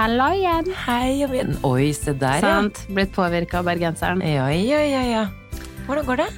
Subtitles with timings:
[0.00, 0.64] Hallo igjen.
[0.86, 1.50] Hei, Javin.
[1.66, 2.52] Oi, se der, ja.
[2.54, 2.78] Sant?
[2.88, 4.22] Blitt påvirka av bergenseren.
[4.24, 5.24] Ja, ja, ja, ja.
[5.84, 6.28] Hvordan går det?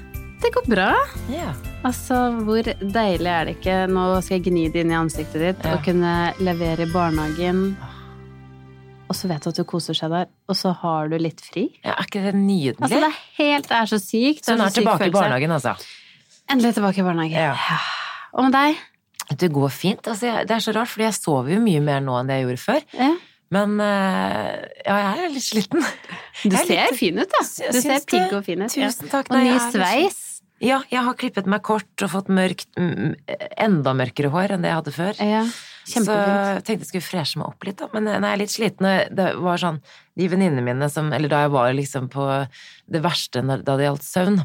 [0.43, 0.89] Det går bra.
[1.31, 1.53] Ja.
[1.87, 5.65] Altså, hvor deilig er det ikke Nå skal jeg gni det inn i ansiktet ditt
[5.67, 5.77] Ja.
[5.77, 6.13] og kunne
[6.43, 7.63] levere i barnehagen.
[9.07, 11.69] Og så vet du at du koser seg der, og så har du litt fri.
[11.85, 11.95] ja.
[11.95, 12.81] Er ikke det nydelig?
[12.83, 14.45] Altså, det er helt Det er så sykt.
[14.45, 15.11] så hun er, er tilbake følelse.
[15.11, 15.75] i barnehagen, altså.
[16.51, 17.39] Endelig tilbake i barnehagen.
[17.39, 17.79] Ja.
[18.33, 19.39] Og med deg?
[19.39, 20.09] Det går fint.
[20.09, 22.47] Altså, det er så rart, fordi jeg sover jo mye mer nå enn det jeg
[22.49, 22.81] gjorde før.
[22.99, 23.13] Ja.
[23.53, 25.85] Men eh, ja, jeg er litt sliten.
[26.43, 27.43] Du er ser litt- fin ut, da.
[27.73, 28.73] Du ser pigg og fin ut.
[28.73, 29.29] Tusen takk.
[29.33, 30.21] Og ny sveis.
[30.63, 32.69] Ja, jeg har klippet meg kort og fått mørkt,
[33.59, 35.19] enda mørkere hår enn det jeg hadde før.
[35.19, 35.41] Ja,
[35.91, 37.89] Så jeg tenkte jeg skulle freshe meg opp litt, da.
[37.93, 38.87] Men jeg er litt sliten.
[39.11, 39.81] Det var sånn
[40.15, 42.27] De venninnene mine som Eller da jeg var liksom på
[42.93, 44.39] det verste da det gjaldt søvn,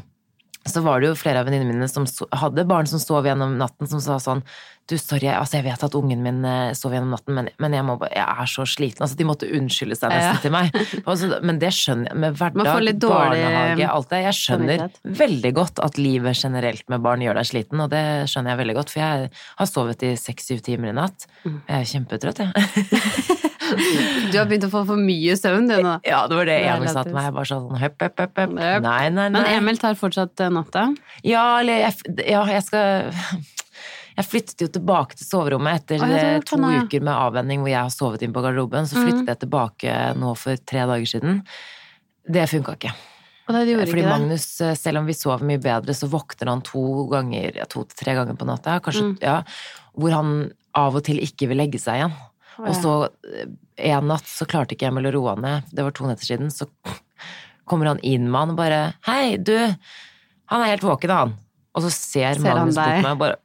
[0.66, 2.04] så var det jo flere av venninnene mine som
[2.34, 4.42] hadde barn som sov gjennom natten, som sa sånn
[4.88, 7.84] Du, sorry, altså jeg vet at ungen min eh, sov gjennom natten, men, men jeg,
[7.84, 9.02] må, jeg er så sliten.
[9.04, 10.40] Altså, de måtte unnskylde seg nesten Ja.
[10.40, 10.78] til meg.
[11.08, 12.20] Altså, men det skjønner jeg.
[12.22, 14.22] Med hverdag, barnehage, alt det.
[14.24, 14.86] Jeg skjønner
[15.20, 18.76] veldig godt at livet generelt med barn gjør deg sliten, og det skjønner jeg veldig
[18.80, 19.28] godt, for jeg
[19.60, 21.28] har sovet i seks-syv timer i natt.
[21.44, 21.60] Mm.
[21.68, 23.44] Jeg er kjempetrøtt, jeg.
[24.32, 25.98] Du har begynt å få for mye søvn, du nå.
[26.08, 27.26] Ja, det var det Emil sa til meg.
[27.28, 28.54] Jeg bare sånn høpp, høpp, høpp, høpp.
[28.56, 28.86] Høpp.
[28.86, 29.42] Nei, nei, nei.
[29.44, 30.86] Men Emil tar fortsatt eh, natta.
[31.26, 33.12] Ja, eller jeg, ja, jeg skal
[34.18, 36.80] Jeg flyttet jo tilbake til soverommet etter eh, to ja.
[36.82, 38.88] uker med avvenning hvor jeg har sovet inn på garderoben.
[38.90, 41.44] Så flyttet jeg tilbake nå for tre dager siden.
[42.26, 42.94] Det funka ikke.
[43.48, 44.10] Og det gjorde Fordi ikke.
[44.12, 47.84] Magnus, eh, selv om vi sover mye bedre, så våkner han to ganger, ja, to
[47.88, 49.14] til tre ganger på natta, kanskje, Mm.
[49.22, 49.42] ja,
[49.96, 52.18] hvor han av og til ikke vil legge seg igjen.
[52.58, 52.92] Og så
[53.24, 53.46] eh,
[53.88, 56.50] en natt så klarte ikke Emil å roe han ned, det var to netter siden,
[56.50, 56.66] så
[57.68, 61.36] kommer han inn med han og bare Hei, du, han er helt våken, han.
[61.78, 63.36] Og så ser, Ser Magnus bort meg og bare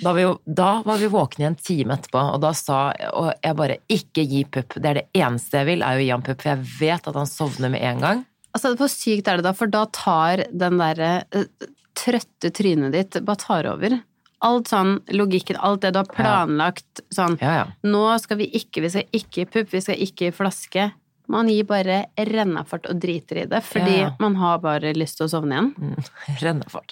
[0.00, 3.30] da, var vi da var vi våkne i en time etterpå, og da sa og
[3.42, 4.76] jeg bare ikke gi pupp.
[4.76, 7.18] Det er det eneste jeg vil, er å gi han pupp, for jeg vet at
[7.18, 8.22] han sovner med en gang.
[8.54, 9.54] Altså, hvor sykt er det da?
[9.56, 11.68] For da tar den derre uh,
[11.98, 13.98] trøtte trynet ditt bare tar over.
[14.46, 17.64] Alt sånn, logikken, alt det du har planlagt sånn Ja, ja.
[17.84, 20.86] Nå skal vi ikke, vi skal ikke i pupp, vi skal ikke i flaske.
[21.30, 24.08] Man gir bare rennafart og driter i det, fordi Ja.
[24.18, 25.68] man har bare lyst til å sovne igjen.
[25.78, 26.08] Mm.
[26.42, 26.90] Rennafart.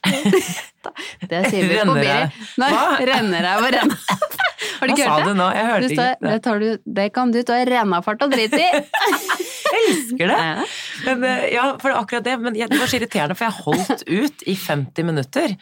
[1.29, 2.47] Det sier vi på Renner Biri.
[2.63, 2.85] Nei, Hva?
[3.11, 4.05] renner deg og renner.
[4.79, 5.11] Har du ikke hørt det?
[5.11, 5.47] Hva sa du nå?
[5.57, 6.09] Jeg hørte ikke.
[6.23, 6.69] det, tar du,
[6.99, 8.69] det kan du ta rennafart og drite i.
[9.69, 10.39] Jeg elsker det!
[11.05, 12.37] Men, eh, ja, for det akkurat det.
[12.41, 15.53] Men det var så irriterende, for jeg holdt ut i 50 minutter.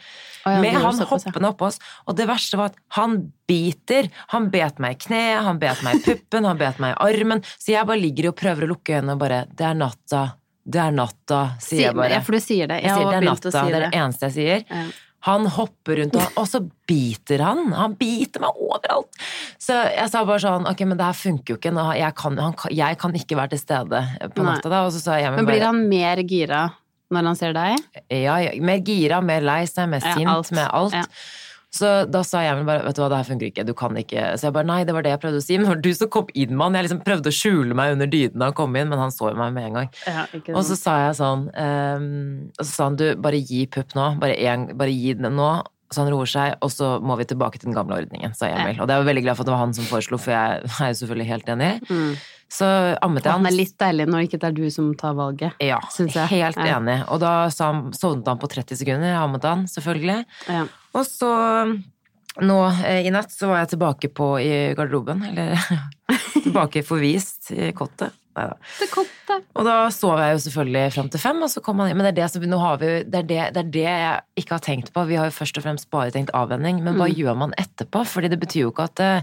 [0.47, 1.81] Å ja, med han hoppende oppå oss.
[2.07, 3.19] Og det verste var at han
[3.51, 4.09] biter.
[4.35, 7.43] Han bet meg i kneet, han bet meg i puppen, han bet meg i armen.
[7.59, 10.23] Så jeg bare ligger og prøver å lukke øynene og bare Det er natta.
[10.67, 12.17] Det er natta, sier jeg bare.
[12.17, 12.81] Ja, for du sier det.
[12.83, 13.91] Jeg Jeg sier det er natta, si det er det.
[13.91, 14.65] det eneste jeg sier.
[14.71, 14.87] Ja.
[15.27, 17.73] Han hopper rundt, og, og så biter han.
[17.75, 19.19] Han biter meg overalt.
[19.63, 21.73] Så jeg sa bare sånn, ok, men det her funker jo ikke.
[21.75, 24.03] Nå, jeg, kan, han, jeg kan ikke være til stede
[24.37, 24.85] på natta da.
[24.87, 26.61] Og så sa jeg, Men blir bare, han mer gira
[27.15, 27.83] når han ser deg?
[28.11, 30.53] ja, ja, mer gira, mer lei seg, mer Ja, sint, alt.
[30.57, 30.95] med alt.
[30.95, 31.05] Ja.
[31.77, 34.31] Så da sa jeg bare, vet du hva, det her funker ikke, du kan ikke.
[34.39, 35.59] Så jeg bare, nei, det var det jeg prøvde å si.
[35.59, 36.79] Men det var du som kom inn med han.
[36.79, 39.29] Jeg liksom prøvde å skjule meg under dydene da han kom inn, men han så
[39.37, 39.91] meg med en gang.
[40.55, 42.07] Og så sa jeg sånn um,
[42.55, 44.07] Og så sa han du, bare gi pupp nå.
[44.23, 45.51] Bare, en, bare gi den nå.
[45.93, 48.81] Så han roer seg, og så må vi tilbake til den gamle ordningen, sa Emil.
[48.83, 50.65] Og det er jeg veldig glad for at det var han som foreslo, for jeg
[50.83, 51.69] er jo selvfølgelig helt enig.
[51.91, 52.17] mm.
[52.49, 52.67] Så
[53.03, 53.47] ammet jeg Han han.
[53.51, 55.55] er litt deilig når ikke det er du som tar valget.
[55.63, 56.29] Ja, syns jeg.
[56.31, 56.77] helt Ja.
[56.79, 57.01] enig.
[57.11, 59.09] Og da han, sovnet han på 30 sekunder.
[59.11, 60.21] Jeg ammet han, selvfølgelig.
[60.47, 60.61] Ja.
[60.95, 61.31] Og så
[62.47, 65.59] nå eh, i natt så var jeg tilbake på i garderoben, eller
[66.45, 68.15] tilbake forvist i kottet.
[68.37, 68.57] Neida.
[68.81, 69.39] Det kom det.
[69.57, 71.97] Og da sov jeg jo selvfølgelig fram til fem, og så kom han inn.
[71.97, 74.45] Men det er det, som, nå har vi, det, er det, det er det jeg
[74.45, 75.07] ikke har tenkt på.
[75.09, 77.01] Vi har jo først og fremst bare tenkt avvenning, men Mm.
[77.03, 78.05] hva gjør man etterpå?
[78.07, 79.23] Fordi det betyr jo ikke at, eh,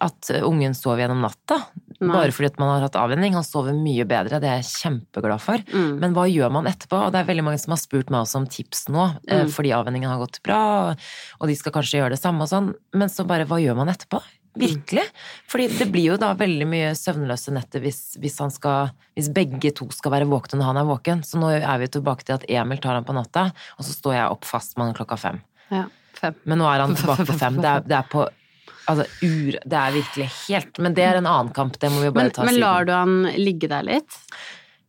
[0.00, 1.56] at ungen sover gjennom natta.
[1.98, 2.12] Nei.
[2.14, 3.32] Bare fordi man har hatt avvenning.
[3.34, 5.58] Han sover mye bedre, det er jeg kjempeglad for.
[5.74, 5.98] Mm.
[5.98, 7.00] Men hva gjør man etterpå?
[7.08, 9.50] Og det er veldig mange som har spurt meg også om tips nå, eh, Mm.
[9.50, 10.94] fordi avvenningen har gått bra,
[11.40, 12.74] og de skal kanskje gjøre det samme og sånn.
[12.94, 14.22] Men så bare, hva gjør man etterpå?
[14.60, 15.04] Virkelig.
[15.50, 19.72] Fordi det blir jo da veldig mye søvnløse netter hvis, hvis, han skal, hvis begge
[19.76, 21.22] to skal være våkne når han er våken.
[21.26, 24.18] Så nå er vi tilbake til at Emil tar han på natta, og så står
[24.18, 25.40] jeg opp fast med han klokka fem.
[25.72, 25.86] Ja,
[26.18, 26.36] fem.
[26.48, 27.60] Men nå er han tilbake på fem.
[27.62, 28.28] Det er, det er på
[28.88, 32.08] Altså, ur, det er virkelig helt Men det er en annen kamp, det må vi
[32.08, 32.62] bare Men, ta men siden.
[32.64, 34.16] lar du han ligge der litt?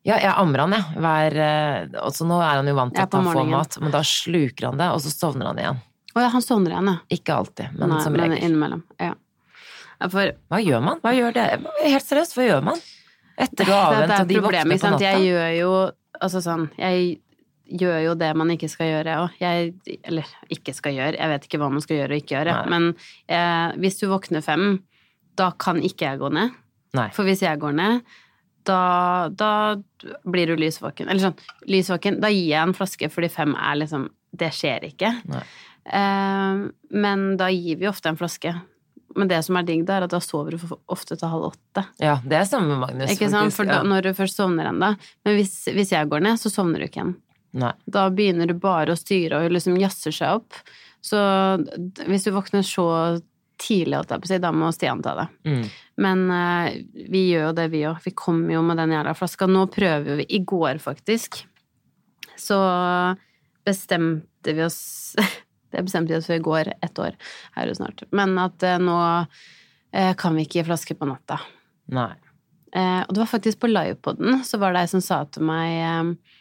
[0.07, 0.99] Ja, jeg ammer han, jeg.
[1.03, 1.35] Hver,
[1.99, 4.79] altså, nå er han jo vant til at han får mat, men da sluker han
[4.79, 5.81] det, og så sovner han igjen.
[6.15, 7.17] Å ja, han sovner igjen, ja.
[7.19, 8.85] Ikke alltid, men Nei, som men innimellom.
[9.01, 9.11] Ja.
[10.07, 10.99] For Hva gjør man?
[11.03, 11.47] Hva gjør det?
[11.83, 12.83] Helt seriøst, hva gjør man?
[13.39, 15.09] Etter du har det avvent, og de voksne på natta?
[15.09, 15.73] Jeg gjør jo
[16.19, 17.19] Altså sånn Jeg
[17.79, 19.35] gjør jo det man ikke skal gjøre òg.
[19.45, 22.55] Eller ikke skal gjøre, jeg vet ikke hva man skal gjøre og ikke gjøre.
[22.55, 22.71] Nei.
[22.73, 22.87] Men
[23.29, 24.79] eh, hvis du våkner fem,
[25.37, 26.55] da kan ikke jeg gå ned.
[26.97, 27.05] Nei.
[27.13, 28.01] For hvis jeg går ned,
[28.65, 28.81] da,
[29.29, 29.51] da
[30.25, 31.09] blir du lysvåken.
[31.09, 34.09] Eller sånn, lysvåken, da gir jeg en flaske fordi fem er liksom
[34.39, 35.13] Det skjer ikke.
[35.29, 35.45] Nei.
[35.89, 36.65] Eh,
[37.05, 38.53] men da gir vi ofte en flaske.
[39.15, 41.85] Men det som er digg, er at da sover du ofte til halv åtte.
[42.01, 43.13] Ja, det stemmer, Magnus.
[43.13, 43.55] Ikke sant?
[43.55, 44.93] For da, når du først sovner ennå.
[45.25, 47.15] Men hvis, hvis jeg går ned, så sovner du ikke igjen.
[47.59, 47.73] Nei.
[47.89, 50.61] Da begynner du bare å styre og liksom jazzer seg opp.
[51.01, 51.19] Så
[52.05, 52.87] hvis du våkner så
[53.59, 54.03] tidlig,
[54.39, 55.27] da må Stian ta det.
[55.49, 55.63] Mm.
[55.99, 56.69] Men uh,
[57.11, 57.99] vi gjør jo det, vi òg.
[58.05, 59.49] Vi kommer jo med den jævla flaska.
[59.49, 60.27] Nå prøver vi.
[60.37, 61.41] I går, faktisk,
[62.39, 62.59] så
[63.67, 64.79] bestemte vi oss
[65.71, 68.03] Det bestemte vi oss for i går, ett år er det jo snart.
[68.15, 68.97] Men at eh, nå
[69.93, 71.39] eh, kan vi ikke gi flaske på natta.
[71.93, 72.11] Nei.
[72.73, 75.77] Eh, og det var faktisk på livepoden, så var det ei som sa til meg
[75.79, 76.35] eh,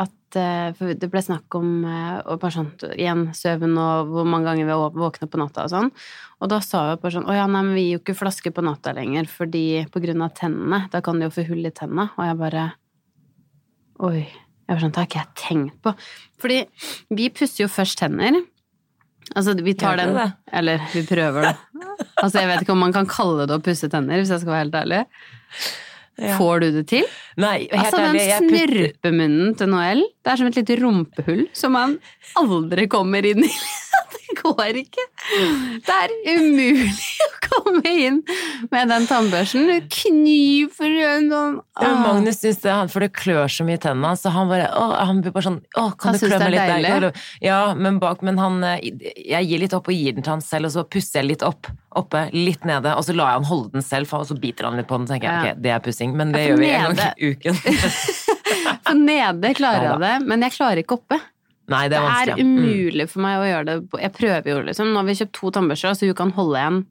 [0.00, 4.28] at eh, For det ble snakk om eh, og bare sånn, igjen søvn og hvor
[4.28, 5.90] mange ganger vi våkner på natta og sånn.
[6.40, 8.52] Og da sa hun bare sånn Å ja, nei, men vi gir jo ikke flaske
[8.54, 10.84] på natta lenger fordi på grunn av tennene.
[10.92, 12.10] Da kan du jo få hull i tenna.
[12.16, 12.70] Og jeg bare
[14.00, 14.22] Oi.
[14.70, 15.92] Jeg var sånn, Det har ikke jeg tenkt på.
[16.38, 16.58] Fordi
[17.18, 18.36] vi pusser jo først tenner.
[19.36, 20.26] Altså, vi tar den det?
[20.52, 21.56] Eller vi prøver det.
[22.20, 24.52] Altså, jeg vet ikke om man kan kalle det å pusse tenner, hvis jeg skal
[24.52, 24.98] være helt ærlig.
[26.20, 26.34] Ja.
[26.36, 27.06] Får du det til?
[27.40, 31.46] Nei, helt Altså, den ærlig, putter snørpemunnen til Noel, det er som et lite rumpehull
[31.56, 31.94] som man
[32.40, 33.52] aldri kommer inn i.
[34.30, 35.04] Det går ikke.
[35.86, 36.90] Det er umulig
[37.26, 38.20] å komme inn
[38.72, 39.66] med den tannbørsten.
[39.70, 42.00] Du kniper en sånn Ja, ah.
[42.04, 45.22] Magnus syns det, for det klør så mye i tennene, så han bare å, Han
[45.24, 46.92] blir bare sånn Å, kan Han du klø meg litt deilig.
[47.06, 47.24] der?
[47.44, 50.44] Ja, men bak Men han eh, Jeg gir litt opp og gir den til han
[50.44, 53.50] selv, og så pusser jeg litt opp, oppe, litt nede, og så lar jeg han
[53.50, 55.54] holde den selv, og så biter han litt på den, så tenker jeg Ja.
[55.54, 57.60] ok, det er pussing, men det gjør vi en gang i uken.
[58.86, 61.20] For nede klarer jeg det, men jeg klarer ikke oppe.
[61.70, 62.36] Nei, det Det er er.
[62.42, 62.56] Mm.
[62.58, 63.76] umulig for meg å gjøre det.
[63.90, 64.86] på- Jeg prøver jo, liksom.
[64.92, 66.86] Nå har vi kjøpt to tannbørster, så hun kan holde en,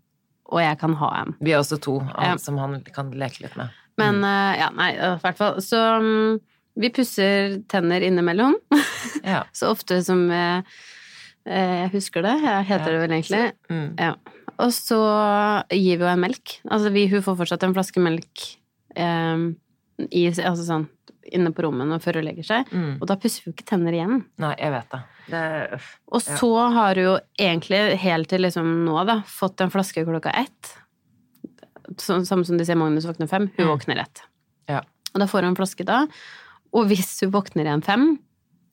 [0.52, 1.36] og jeg kan ha en.
[1.42, 2.36] Vi har også to Ja.
[2.38, 3.70] som han kan leke litt med.
[3.98, 4.24] Men Mm.
[4.24, 5.56] eh, ja, nei, i hvert fall.
[5.60, 6.40] Så mm,
[6.78, 8.56] vi pusser tenner innimellom.
[9.24, 9.44] Ja.
[9.54, 10.62] Så ofte som eh,
[11.46, 12.42] eh, jeg husker det.
[12.42, 13.00] Jeg heter Ja.
[13.00, 13.52] det vel egentlig.
[13.70, 13.96] Mm.
[14.00, 14.14] Ja.
[14.60, 16.60] Og så gir vi henne melk.
[16.70, 18.56] Altså vi, hun får fortsatt en flaske melk
[18.96, 19.54] eh,
[20.12, 20.88] i, altså sånn,
[21.36, 22.70] inne på rommet før hun legger seg.
[22.72, 22.98] Mm.
[23.02, 24.26] Og da pusser vi jo ikke tenner igjen.
[24.42, 25.02] Nei, jeg vet det.
[25.30, 25.44] det
[25.78, 25.90] øff.
[26.12, 26.38] Og Ja.
[26.42, 30.76] så har hun jo egentlig helt til liksom nå, da, fått en flaske klokka ett.
[31.98, 33.50] Samme som de sier Magnus våkner fem.
[33.58, 33.72] Hun Mm.
[33.78, 34.22] våkner ett.
[34.68, 34.82] Ja.
[35.14, 36.06] Og da får hun en flaske da.
[36.74, 38.20] Og hvis hun våkner igjen fem,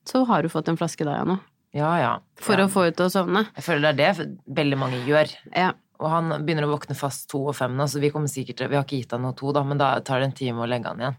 [0.05, 1.39] så har hun fått en flaske da igjen òg.
[1.73, 2.19] Ja, ja.
[2.39, 2.65] For ja.
[2.65, 3.47] å få henne til å sovne.
[3.57, 5.33] Jeg føler det er det veldig mange gjør.
[5.55, 5.71] Ja.
[5.99, 8.75] Og han begynner å våkne fast to og fem nå, så vi kommer sikkert Vi
[8.75, 10.85] har ikke gitt han noe to, da, men da tar det en time å legge
[10.85, 11.15] han igjen.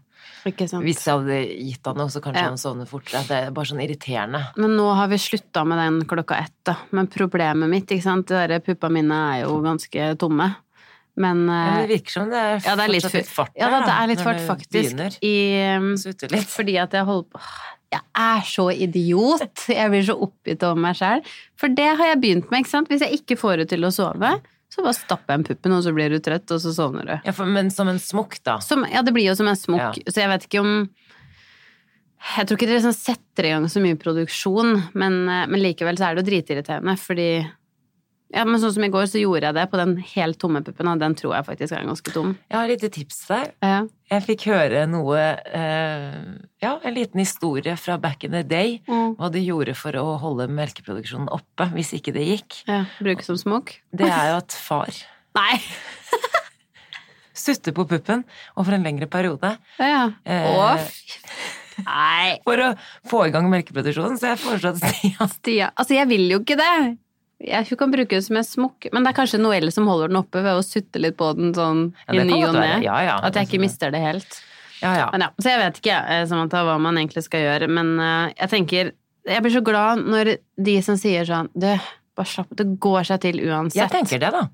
[0.47, 0.85] Ikke sant?
[0.87, 2.47] Hvis jeg hadde gitt han noe, så kanskje Ja.
[2.47, 3.23] han sovner fortere.
[3.27, 4.39] Det er bare sånn irriterende.
[4.55, 6.77] Men nå har vi slutta med den klokka ett, da.
[6.91, 10.55] Men problemet mitt, ikke sant, de der puppa mine er jo ganske tomme.
[11.19, 13.51] Men, Ja, men eh, det virker som det er ja, det er litt, litt fart
[13.57, 14.95] ja, da, det er litt fart, faktisk.
[14.95, 15.17] begynner.
[15.21, 15.89] I, um,
[16.31, 16.47] litt.
[16.47, 17.41] Fordi at jeg holder på
[17.91, 19.65] Jeg er så idiot!
[19.67, 21.23] Jeg blir så oppgitt over meg sjæl.
[21.57, 22.87] For det har jeg begynt med, ikke sant.
[22.87, 24.31] Hvis jeg ikke får henne til å sove,
[24.69, 27.13] så bare stapper jeg en puppen, og så blir du trøtt, og så sovner du.
[27.25, 28.59] Ja, for, men som en smokk, da.
[28.61, 30.73] Som, ja, det blir jo som en smokk, så jeg vet ikke om
[32.19, 35.97] Jeg tror ikke det liksom setter i gang så mye produksjon, men, eh, men likevel
[35.97, 37.29] så er det jo dritirriterende, fordi
[38.29, 40.87] ja, men sånn som i går, så gjorde jeg det på den helt tomme puppen,
[40.91, 42.35] og den tror jeg faktisk er ganske tom.
[42.51, 43.51] Jeg har et lite tips der.
[43.65, 43.79] Ja.
[44.09, 46.19] Jeg fikk høre noe eh,
[46.61, 48.79] Ja, en liten historie fra back in the day.
[48.89, 49.15] Mm.
[49.19, 52.59] Hva de gjorde for å holde melkeproduksjonen oppe hvis ikke det gikk.
[52.69, 53.75] ja Bruke som smokk?
[53.93, 54.93] Det er jo at far
[55.39, 55.57] Nei!
[57.39, 58.23] sutter på puppen
[58.59, 59.53] over en lengre periode.
[59.79, 60.09] Ja.
[60.27, 60.73] Eh, Å,
[61.85, 62.39] Nei!
[62.43, 62.71] For å
[63.09, 65.69] få i gang melkeproduksjonen, så jeg foreslår at Stian Stia.
[65.79, 66.73] Altså, jeg vil jo ikke det.
[67.39, 70.11] Jeg, hun kan bruke det som en smokk, men det er kanskje Noelle som holder
[70.11, 72.81] den oppe ved å sutte litt på den sånn Ja, i ny og ne.
[72.83, 73.13] Ja, ja.
[73.23, 74.41] At jeg ikke mister det helt.
[74.81, 75.05] Ja, ja.
[75.13, 78.33] Men ja, så jeg vet ikke eh, Samantha, hva man egentlig skal gjøre, men eh,
[78.35, 78.91] jeg tenker
[79.27, 81.67] Jeg blir så glad når de som sier sånn Du,
[82.15, 83.81] bare slapp Det går seg til uansett.
[83.81, 84.45] Jeg tenker det, da.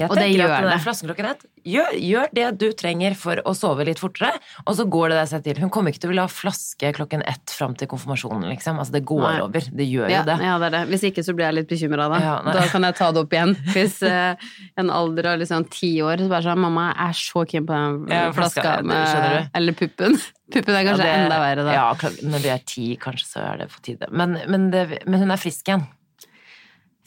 [0.00, 0.80] Jeg Og det gjør at der det.
[0.82, 4.32] flasken ett gjør, gjør det du trenger for å sove litt fortere,
[4.64, 5.60] og så går det deg seg til.
[5.60, 8.80] Hun kommer ikke til å ville ha flaske klokken ett fram til konfirmasjonen, liksom.
[8.80, 9.34] Altså, det går Nei.
[9.44, 9.68] over.
[9.68, 10.38] Det gjør ja, jo det.
[10.48, 10.82] ja, det er det.
[10.94, 12.22] Hvis ikke så blir jeg litt bekymra, da.
[12.24, 13.54] Ja, da kan jeg ta det opp igjen.
[13.76, 17.68] Hvis eh, en alder av liksom ti år så bare sånn Mamma, er så keen
[17.68, 19.50] på den Ja, flaska flaska, med.
[19.54, 20.16] Eller puppen.
[20.52, 21.72] Puppen er kanskje Ja, det- enda verre, da.
[21.78, 24.08] Ja, når du er ti, kanskje, så er det på tide.
[24.10, 25.86] Men, men, det, men hun er frisk igjen.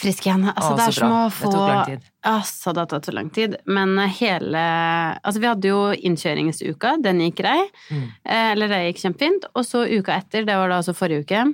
[0.02, 0.44] Frisk igjen.
[0.52, 1.20] Altså, Å, det er som bra.
[1.24, 2.08] å Det få tok lang tid.
[2.28, 3.56] Altså, det har tatt så lang tid.
[3.66, 4.64] Men hele
[5.22, 6.96] Altså, vi hadde jo innkjøringsuka.
[7.06, 7.62] Den gikk grei.
[7.90, 8.04] Mm.
[8.26, 9.48] Eh, Eller det gikk kjempefint.
[9.56, 11.46] Og så uka etter, det var da altså forrige uke,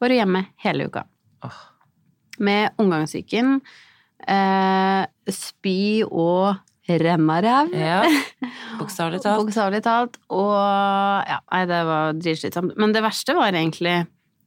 [0.00, 1.06] var du hjemme hele uka.
[1.46, 1.56] Oh.
[2.44, 3.60] Med omgangssyken,
[4.28, 6.56] eh, spy og
[6.88, 7.72] rennaræv.
[7.72, 8.02] Ja.
[8.80, 9.40] Bokstavelig talt.
[9.40, 10.18] Bokstavelig talt.
[10.28, 12.76] Og ja, nei, det var dritslitsomt.
[12.76, 14.02] Men det verste var egentlig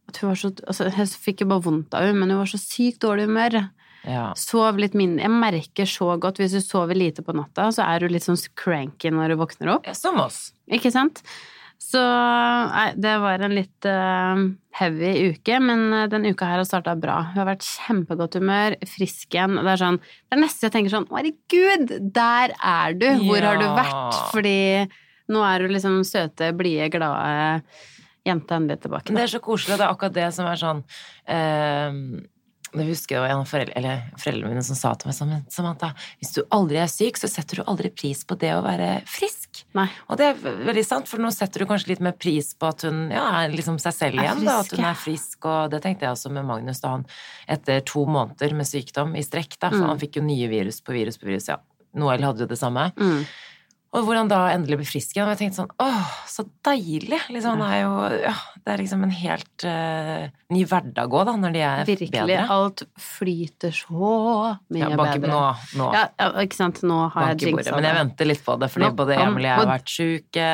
[0.07, 2.51] at hun var så altså, Jeg fikk jo bare vondt av henne, men hun var
[2.51, 3.59] så sykt dårlig humør.
[4.07, 4.29] Ja.
[4.39, 5.25] Sov litt mindre.
[5.25, 8.39] Jeg merker så godt hvis du sover lite på natta, så er du litt sånn
[8.59, 9.89] cranky når du våkner opp.
[9.97, 10.51] Som oss.
[10.71, 11.23] Ikke sant?
[11.77, 14.39] Så nei, det var en litt uh,
[14.79, 17.19] heavy uke, men uh, den uka her har starta bra.
[17.29, 19.59] Hun har vært kjempegodt humør, frisk igjen.
[19.59, 23.07] Det er sånn Det er nesten jeg tenker sånn Herregud, der er du!
[23.27, 23.51] Hvor ja.
[23.51, 24.23] har du vært?
[24.33, 24.57] Fordi
[25.35, 27.61] nå er du liksom søte, blide, glade
[28.27, 29.11] jenta endelig tilbake.
[29.11, 29.19] Da.
[29.19, 29.75] Det er så koselig.
[29.75, 32.25] og Det er akkurat det som er sånn uh,
[32.75, 35.93] jeg husker det var en av foreldre, foreldrene mine som sa til meg sånn Samantha,
[36.19, 39.61] hvis du aldri er syk, så setter du aldri pris på det å være frisk.
[39.77, 39.87] Nei.
[40.11, 42.83] Og det er veldig sant, for nå setter du kanskje litt mer pris på at
[42.87, 44.43] hun ja, er liksom seg selv igjen.
[44.45, 47.07] Da, at hun er frisk, og det tenkte jeg også med Magnus da han
[47.55, 49.89] etter to måneder med sykdom i strekk, da, for mm.
[49.93, 51.47] han fikk jo nye virus på virus på virus.
[51.53, 51.61] Ja,
[51.97, 52.89] Noel hadde jo det samme.
[52.99, 53.23] Mm.
[53.95, 55.29] Og hvor han da endelig blir frisk igjen.
[55.29, 57.21] Og jeg tenkte sånn åh, så deilig!
[57.31, 57.93] Liksom, han er jo,
[58.25, 58.33] ja,
[58.65, 62.25] det er liksom en helt uh, ny hverdag òg, da, når de er Virkelig, bedre.
[62.27, 62.57] Virkelig.
[62.57, 64.11] Alt flyter så
[64.75, 65.31] mye ja, bak, bedre.
[65.31, 65.41] Nå,
[65.79, 65.89] nå.
[65.95, 66.83] Ja, ja, ikke sant.
[66.87, 67.75] Nå har jeg jinxa det.
[67.77, 70.49] Men jeg venter litt på det, fordi nå, både Emil og jeg har vært sjuke.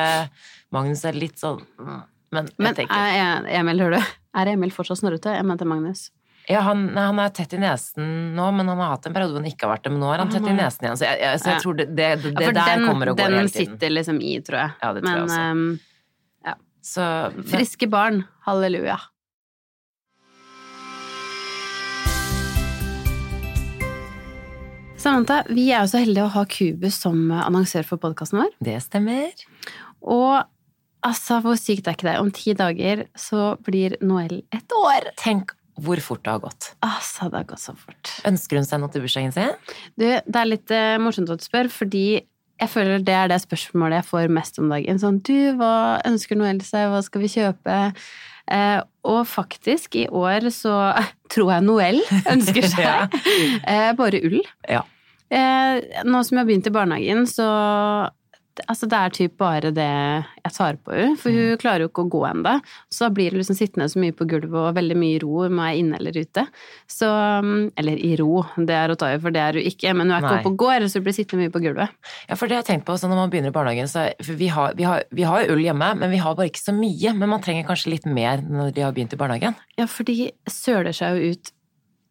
[0.74, 2.02] Magnus er litt sånn mm,
[2.34, 4.14] Men, jeg men tenker er, Emil, hører du?
[4.34, 5.34] Er Emil fortsatt snorrete?
[5.34, 6.08] Jeg mente Magnus.
[6.48, 9.40] Ja, han, han, er tett i nesen nå, men han har hatt en periode hvor
[9.40, 9.94] han ikke har vært det.
[9.94, 11.86] Men nå er han tett i nesen igjen, så jeg, jeg, så jeg tror det,
[11.96, 13.72] det, det, det der den, kommer og går hele tiden.
[13.72, 14.74] Den sitter liksom i, tror jeg.
[14.82, 15.40] Ja, det tror men, jeg også.
[15.40, 16.54] Um, ja.
[16.84, 17.08] Så,
[17.54, 18.20] Friske barn.
[18.44, 18.98] Halleluja.
[25.00, 28.54] Samantha, vi er jo så heldige å ha Kubus som annonsør for podkasten vår.
[28.68, 29.32] Det stemmer.
[30.04, 30.44] Og
[31.04, 32.20] altså, hvor sykt er ikke det?
[32.20, 35.12] Om ti dager så blir Noel et år.
[35.20, 36.68] Tenk hvor fort det har gått.
[36.86, 38.12] Altså, det har gått så fort.
[38.28, 39.56] Ønsker hun seg noe til bursdagen sin?
[39.98, 42.06] Du, det er litt uh, morsomt at du spør, fordi
[42.62, 45.00] jeg føler det er det spørsmålet jeg får mest om dagen.
[45.02, 47.78] Sånn, du, hva ønsker Noel seg, hva skal vi kjøpe?
[48.44, 50.76] Eh, og faktisk, i år så
[51.32, 53.16] tror jeg Noel ønsker seg
[53.66, 54.42] uh, bare ull.
[54.70, 54.84] Ja.
[56.06, 57.48] nå som jeg har begynt i barnehagen, så
[58.66, 61.60] altså det er typ bare det jeg tar på henne, for hun mm.
[61.62, 62.54] klarer jo ikke å gå ennå.
[62.92, 65.78] Så blir det liksom sittende så mye på gulvet og veldig mye ro hun er
[65.80, 66.46] inne eller ute.
[66.90, 69.94] Så mm, Eller i ro, det er å ta i, for det er hun ikke.
[69.96, 71.98] Men hun er ikke oppe og går, så hun blir sittende mye på gulvet.
[72.28, 74.50] Ja, for det har jeg tenkt på så når man begynner i barnehagen, så vi
[74.52, 77.16] har, vi, har, vi har ull hjemme, men vi har bare ikke så mye.
[77.18, 79.58] Men man trenger kanskje litt mer når de har begynt i barnehagen?
[79.80, 81.54] Ja, for de søler seg jo ut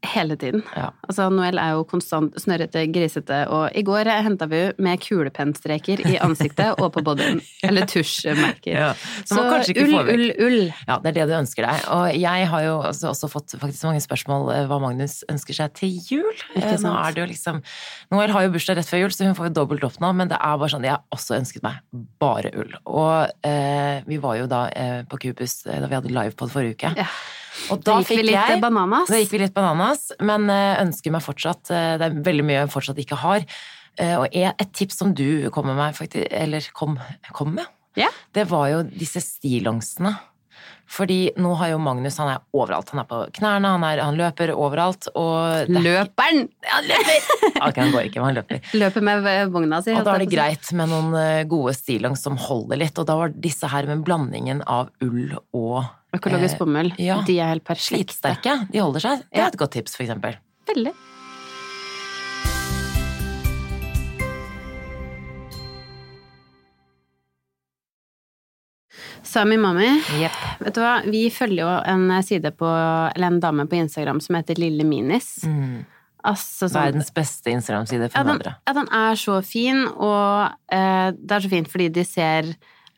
[0.04, 0.64] Hele tiden.
[0.76, 0.90] Ja.
[1.08, 6.18] Altså, Noel er jo konstant snørrete, grisete, og i går henta vi med kulepennstreker i
[6.24, 7.40] ansiktet og på bodyen.
[7.68, 8.74] Eller tusjmerker.
[8.74, 8.90] Ja.
[9.24, 10.60] Så, så ull, ull, ull.
[10.90, 11.86] Ja, det er det du ønsker deg.
[11.96, 15.78] Og jeg har jo også, også fått faktisk mange spørsmål eh, hva Magnus ønsker seg
[15.80, 16.44] til jul.
[16.58, 16.84] Sant?
[16.84, 17.62] Nå er det jo liksom
[18.12, 20.32] Noel har jo bursdag rett før jul, så hun får jo dobbelt opp nå, men
[20.32, 21.80] det er bare sånn Jeg har også ønsket meg
[22.22, 22.76] bare ull.
[22.92, 26.78] Og eh, vi var jo da eh, på Cubus eh, da vi hadde livepod forrige
[26.78, 26.94] uke.
[27.00, 27.08] Ja.
[27.72, 29.12] Og da, gikk vi litt jeg, bananas.
[29.12, 32.60] Da gikk vi litt bananas, men eh, ønsker meg fortsatt eh, Det er veldig mye
[32.64, 33.48] jeg fortsatt ikke har.
[34.02, 37.00] Eh, og et tips som du kom med meg, faktisk, eller kom,
[37.36, 37.66] kom med,
[38.00, 38.10] ja.
[38.34, 40.16] det var jo disse stillongsene.
[40.94, 42.92] Fordi nå har jo Magnus han er overalt.
[42.94, 45.08] Han er på knærne, han, er, han løper overalt.
[45.18, 46.44] Og Løperen!
[46.70, 47.32] Han løper!
[47.66, 48.60] ok, han går ikke, men han løper.
[48.78, 49.96] Løper med vogna si.
[49.96, 53.00] Og da er det greit med noen gode stillongs som holder litt.
[53.00, 55.80] Og da var disse her med blandingen av ull og
[56.14, 56.92] Økologisk bomull.
[56.98, 57.22] Eh, ja.
[57.26, 57.96] De er helt perfekte.
[57.96, 58.60] Slitsterke.
[58.70, 59.26] De holder seg.
[59.34, 60.38] Det er et godt tips, for eksempel.
[60.70, 60.94] Veldig.
[69.34, 69.88] Sami Mami,
[70.20, 70.36] yep.
[70.62, 70.98] vet du hva?
[71.10, 75.40] vi følger jo en side på, eller en dame på Instagram som heter Lille Minis.
[75.48, 75.80] Mm.
[76.24, 78.54] Altså, sånn, Verdens beste Instagram-side for ja, den, mødre.
[78.68, 82.54] Ja, den er så fin, og eh, det er så fint fordi de ser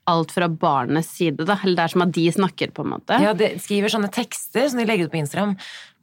[0.06, 1.58] alt fra barnets side, da.
[1.64, 3.18] Eller det er som at de snakker, på en måte.
[3.22, 5.56] Ja, de skriver sånne tekster som de legger ut på Instagram,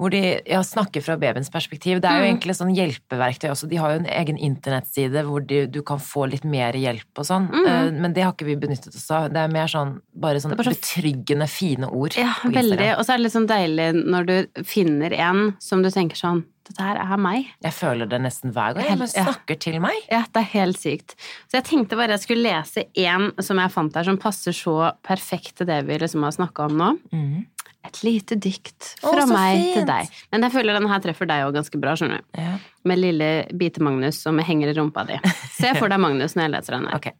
[0.02, 2.00] hvor de ja, snakker fra babyens perspektiv.
[2.02, 2.30] Det er jo mm.
[2.32, 3.71] egentlig sånn hjelpeverktøy også.
[3.71, 7.28] De har jo en egen internettside hvor de, du kan få litt mer hjelp og
[7.28, 7.49] sånn.
[7.52, 7.66] Mm.
[7.68, 9.30] Uh, men det har ikke vi benyttet oss av.
[9.32, 12.16] Det er mer sånn bare sånn bare betryggende, fine ord.
[12.18, 12.94] Ja, veldig.
[12.97, 16.44] Og så er det litt sånn deilig når du finner en som du tenker sånn
[16.68, 17.49] dette her er meg.
[17.64, 18.87] Jeg føler det nesten hver gang.
[18.87, 19.61] Jeg snakker ja.
[19.64, 19.99] til meg.
[20.11, 21.16] Ja, det er helt sykt.
[21.50, 24.76] Så jeg tenkte bare jeg skulle lese én som jeg fant her, som passer så
[25.04, 26.90] perfekt til det vi liksom har snakka om nå.
[27.12, 27.40] Mm.
[27.89, 29.75] Et lite dikt fra Å, meg fint.
[29.75, 30.12] til deg.
[30.31, 32.39] Men jeg føler denne her treffer deg òg ganske bra, skjønner du.
[32.39, 32.55] Ja.
[32.87, 35.19] Med lille Bite-Magnus som henger i rumpa di.
[35.59, 36.95] Se for deg Magnus når jeg leser denne.
[37.03, 37.19] Okay.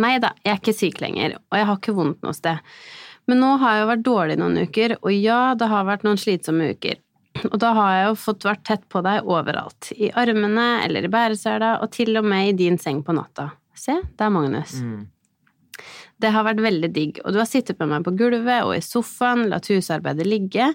[0.00, 2.60] Nei da, jeg er ikke syk lenger, og jeg har ikke vondt noe sted.
[3.28, 6.20] Men nå har jeg jo vært dårlig noen uker, og ja, det har vært noen
[6.20, 7.00] slitsomme uker.
[7.50, 9.90] Og da har jeg jo fått vært tett på deg overalt.
[9.98, 13.50] I armene eller i bæresela, og til og med i din seng på natta.
[13.76, 14.78] Se, det er Magnus.
[14.80, 15.04] Mm.
[16.20, 18.82] Det har vært veldig digg, og du har sittet med meg på gulvet og i
[18.84, 20.66] sofaen, latt husarbeidet ligge.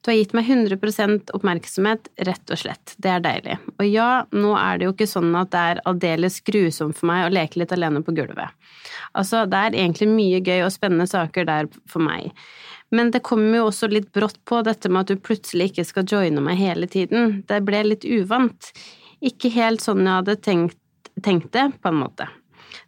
[0.00, 2.94] Du har gitt meg 100% oppmerksomhet, rett og slett.
[3.02, 3.56] Det er deilig.
[3.76, 7.26] Og ja, nå er det jo ikke sånn at det er aldeles grusomt for meg
[7.26, 8.54] å leke litt alene på gulvet.
[9.18, 12.30] Altså, det er egentlig mye gøy og spennende saker der for meg.
[12.94, 16.06] Men det kommer jo også litt brått på, dette med at du plutselig ikke skal
[16.06, 17.40] joine meg hele tiden.
[17.48, 18.72] Det ble litt uvant.
[19.24, 20.78] Ikke helt sånn jeg hadde tenkt,
[21.24, 22.30] tenkt det, på en måte.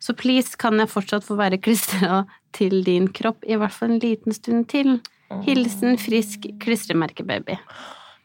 [0.08, 2.22] Så please, kan jeg fortsatt få være klistra
[2.56, 4.94] til din kropp, i hvert fall en liten stund til?
[5.44, 7.58] Hilsen frisk klistremerkebaby.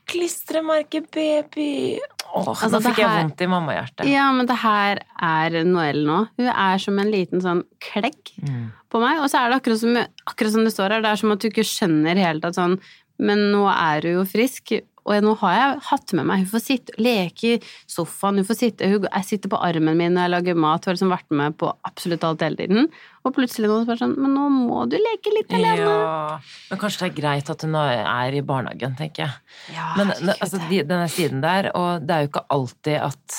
[0.07, 1.99] Klistremerkebaby!
[2.33, 4.07] Åh, altså, nå fikk jeg vondt i mammahjertet.
[4.07, 6.21] Ja, men det her er Noelle nå.
[6.39, 8.63] Hun er som en liten sånn klegg mm.
[8.87, 9.19] på meg.
[9.19, 9.99] Og så er det akkurat som,
[10.31, 12.79] akkurat som det står her, det er som at du ikke skjønner helt at sånn
[13.21, 14.73] Men nå er du jo frisk,
[15.03, 17.57] og nå har jeg hatt med meg Hun får sitte, leke i
[17.91, 20.91] sofaen, hun får sitte hun, Jeg sitter på armen min når jeg lager mat, hun
[20.91, 22.89] har liksom vært med på absolutt alt hele tiden.
[23.23, 25.87] Og plutselig noen spør sånn Men nå må du leke litt alene.
[25.87, 26.37] Ja,
[26.71, 29.41] men kanskje det er greit at hun er i barnehagen, tenker jeg.
[29.75, 33.37] Ja, men altså, denne siden der, og det er jo ikke alltid at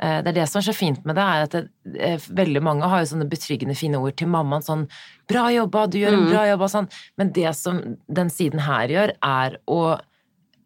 [0.00, 1.64] eh, det er det som er så fint med det, er at det,
[2.04, 4.64] eh, veldig mange har jo sånne betryggende fine ord til mammaen.
[4.64, 4.86] Sånn
[5.28, 6.30] 'Bra jobba, du gjør en mm.
[6.32, 6.92] bra jobb', og sånn.
[7.20, 7.82] Men det som
[8.20, 9.80] den siden her gjør, er å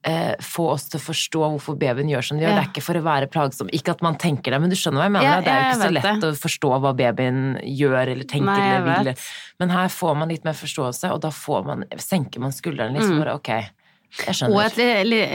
[0.02, 2.52] eh, få oss til å forstå hvorfor babyen gjør som de gjør.
[2.52, 2.60] Ja.
[2.60, 3.70] Det er ikke for å være plagsom.
[3.74, 5.28] Ikke at man tenker det, men du skjønner hva jeg mener.
[5.28, 6.30] Ja, det er jo ikke så lett det.
[6.30, 9.28] å forstå hva babyen gjør eller tenker Nei, eller vil.
[9.62, 11.32] Men her får man litt mer forståelse, og da
[11.68, 13.08] man, senker man skuldrene litt.
[13.08, 13.22] Mm.
[13.22, 13.52] For, ok.
[14.50, 14.78] Og et,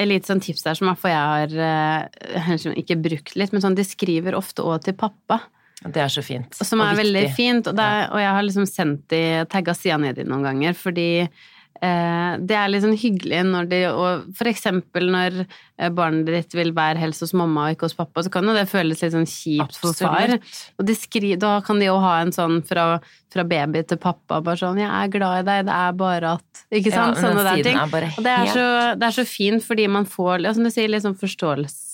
[0.05, 1.53] lite sånn tips der som jeg har
[2.53, 5.41] uh, ikke brukt litt, men sånn, de skriver ofte òg til pappa.
[5.77, 6.57] Det er så fint.
[6.65, 7.67] Som er veldig fint.
[7.69, 11.33] Og, er, og jeg har liksom sendt de tagga sida nedi noen ganger, fordi Eh,
[11.81, 16.73] det er litt sånn hyggelig når de Og for eksempel når eh, barnet ditt vil
[16.75, 19.29] være helst hos mamma og ikke hos pappa, så kan jo det føles litt sånn
[19.29, 20.01] kjipt Absolutt.
[20.01, 20.35] for far.
[20.81, 22.87] Og skri, da kan de jo ha en sånn fra,
[23.33, 26.63] fra, baby til pappa, bare sånn 'Jeg er glad i deg, det er bare at'
[26.71, 27.15] Ikke sant?
[27.15, 27.77] Ja, Sånne der ting.
[27.79, 28.65] Og det er, så,
[28.99, 31.86] det er, så, fint fordi man får, som du sier, litt sånn forståelse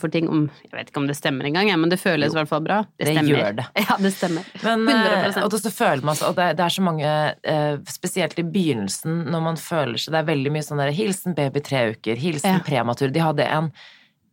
[0.00, 2.50] for ting om Jeg vet ikke om det stemmer engang, men det føles i hvert
[2.50, 2.80] fall bra.
[3.00, 3.66] Det, det gjør det.
[3.86, 4.46] Ja, det stemmer.
[4.64, 5.38] Men, 100%.
[5.38, 7.14] Eh, og så føler man og det, det, er så mange,
[7.54, 11.36] eh, spesielt i begynnelsen, når man føler seg Det er veldig mye sånn der 'hilsen
[11.38, 12.64] baby tre uker', 'hilsen ja.
[12.66, 13.12] prematur'.
[13.14, 13.72] De hadde en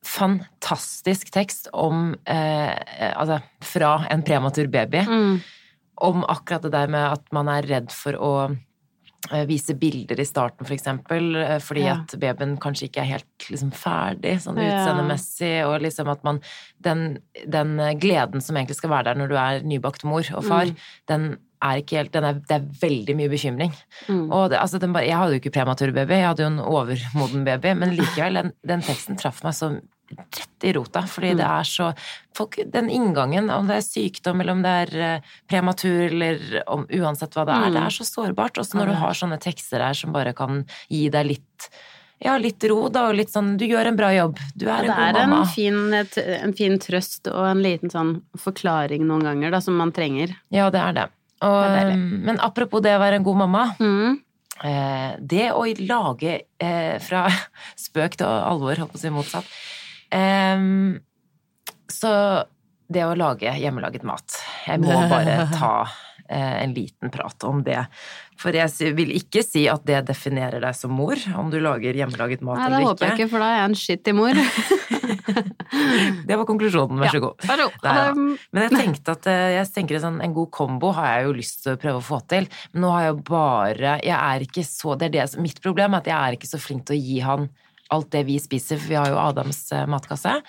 [0.07, 2.73] fantastisk tekst om eh,
[3.11, 5.03] Altså fra en prematur baby.
[5.07, 5.39] Mm.
[5.97, 8.33] Om akkurat det der med at man er redd for å
[9.49, 11.97] vise bilder i starten, for eksempel, eh, fordi ja.
[11.99, 16.39] at babyen kanskje ikke er helt liksom, ferdig sånn utseendemessig, og liksom at man
[16.85, 20.71] den, den, gleden som egentlig skal være der når du er nybakt mor og far,
[20.71, 20.87] mm.
[21.11, 21.27] den
[21.65, 23.71] er ikke helt er, Det er veldig mye bekymring.
[24.05, 24.27] Mm.
[24.29, 27.45] Og det, altså, bare, jeg hadde jo ikke prematur baby, jeg hadde jo en overmoden
[27.47, 29.73] baby, men likevel, den, den teksten traff meg så
[30.09, 31.37] rett i rota, fordi mm.
[31.39, 31.89] det er så
[32.37, 36.87] folk, Den inngangen, om det er sykdom eller om det er uh, prematur eller om,
[36.87, 37.77] uansett hva det er, mm.
[37.77, 38.61] det er så sårbart.
[38.61, 41.69] Også når du har sånne tekster her som bare kan gi deg litt
[42.17, 44.39] ja, litt ro, da, og litt sånn Du gjør en bra jobb.
[44.57, 45.41] Du er ja, en god mamma.
[45.53, 49.77] Det er en, en fin, trøst og en liten sånn forklaring noen ganger, da, som
[49.77, 50.33] man trenger.
[50.49, 51.05] Ja, det er det.
[51.45, 53.67] Og, det er men apropos det å være en god mamma.
[53.77, 54.17] Mm.
[54.65, 57.27] Eh, det å lage eh, fra
[57.85, 59.57] spøk til alvor, holdt på å si motsatt
[60.11, 60.99] Um,
[61.91, 62.11] så
[62.87, 65.73] det å lage hjemmelaget mat Jeg må bare ta
[66.29, 67.81] eh, en liten prat om det.
[68.37, 72.43] For jeg vil ikke si at det definerer deg som mor, om du lager hjemmelaget
[72.45, 72.85] mat Nei, eller ikke.
[72.85, 74.41] Det håper jeg ikke, for da er jeg en skittig mor.
[76.29, 77.47] det var konklusjonen, vær så god.
[77.49, 81.27] Ja, Nei, Men jeg tenkte at eh, jeg tenker sånn, en god kombo har jeg
[81.27, 82.49] jo lyst til å prøve å få til.
[82.73, 85.97] Men nå har jeg jo bare Jeg er ikke så Det er det mitt problem,
[85.97, 87.49] at jeg er ikke så flink til å gi han
[87.93, 90.39] alt det vi spiser, for vi har jo Adams eh, matkasse,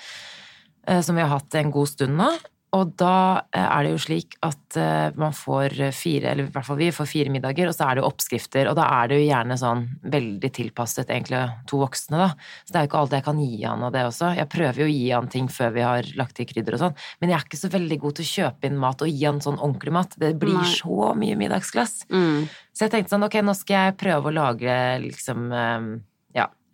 [0.87, 2.31] eh, som vi har hatt en god stund nå.
[2.77, 4.77] Og da eh, er det jo slik at
[5.17, 8.03] man får fire, eller i hvert fall vi får fire middager, og så er det
[8.03, 12.51] jo oppskrifter, og da er det jo gjerne sånn veldig tilpasset egentlig to voksne, da.
[12.67, 14.35] Så det er jo ikke alt jeg kan gi han av det også.
[14.37, 17.01] Jeg prøver jo å gi han ting før vi har lagt i krydder og sånn,
[17.23, 19.41] men jeg er ikke så veldig god til å kjøpe inn mat og gi han
[19.47, 20.19] sånn ordentlig mat.
[20.21, 20.69] Det blir Nei.
[20.77, 22.03] så mye middagsglass.
[22.13, 22.45] Mm.
[22.77, 24.77] Så jeg tenkte sånn, ok, nå skal jeg prøve å lage
[25.09, 25.49] liksom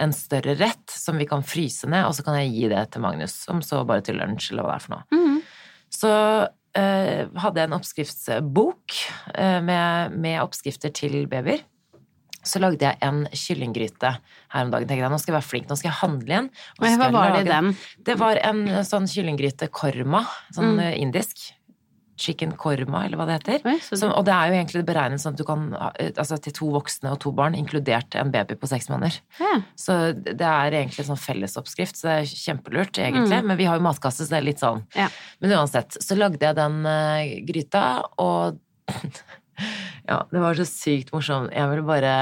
[0.03, 3.05] en større rett som vi kan fryse ned, og så kan jeg gi det til
[3.05, 5.05] Magnus, om så bare til lunsj, eller hva det er for noe.
[5.15, 5.39] Mm.
[5.95, 6.15] Så
[6.81, 8.99] eh, hadde jeg en oppskriftsbok
[9.35, 11.63] eh, med, med, oppskrifter til babyer.
[12.45, 14.89] Så lagde jeg en kyllinggryte her om dagen.
[14.89, 16.51] tenkte jeg, Nå skal jeg være flink, nå skal jeg handle igjen.
[16.83, 17.71] hva var det i den?
[18.05, 20.83] Det var en sånn kyllinggryte korma, sånn mm.
[20.85, 21.47] Eh, indisk.
[22.21, 23.65] Chicken korma, eller hva det heter.
[23.67, 26.71] Oi, Som, og det er jo egentlig beregnet sånn at du kan Altså til to
[26.75, 29.19] voksne og to barn, inkludert en baby på seks måneder.
[29.41, 29.55] Ja.
[29.79, 33.41] Så det er egentlig en sånn fellesoppskrift, så det er kjempelurt, egentlig.
[33.41, 33.51] Mm.
[33.51, 34.85] Men vi har jo matkasse, så det er litt sånn.
[34.99, 35.09] Ja.
[35.43, 37.87] Men uansett, så lagde jeg den uh, gryta,
[38.23, 38.61] og
[40.09, 41.53] Ja, det var så sykt morsomt.
[41.55, 42.15] Jeg ville bare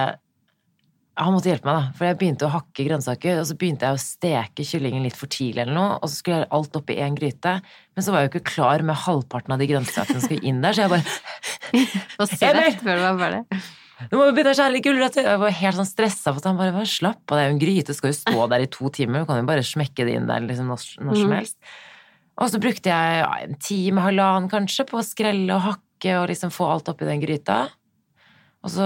[1.18, 1.96] han måtte hjelpe meg, da.
[1.98, 5.28] For jeg begynte å hakke grønnsaker, og så begynte jeg å steke kyllingen litt for
[5.32, 7.58] tidlig, eller noe, og så skulle jeg alt oppi én gryte.
[7.92, 10.62] Men så var jeg jo ikke klar med halvparten av de grønnsakene som skulle inn
[10.64, 13.62] der, så jeg bare svett før du var ferdig?
[14.10, 15.28] Du må begynne å skjære litt gulrøtter.
[15.28, 17.54] Jeg var helt sånn stressa for at han bare var slapp av, det er jo
[17.54, 20.16] en gryte, skal jo stå der i to timer, du kan jo bare smekke det
[20.16, 21.36] inn der liksom når, når som mhm.
[21.38, 21.58] helst.
[22.40, 26.30] Og så brukte jeg ja, en time, halvannen kanskje, på å skrelle og hakke og
[26.32, 27.66] liksom få alt oppi den gryta.
[28.62, 28.84] Og så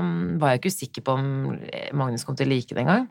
[0.00, 1.28] mm, var jeg ikke sikker på om
[1.94, 3.06] Magnus kom til å like det engang.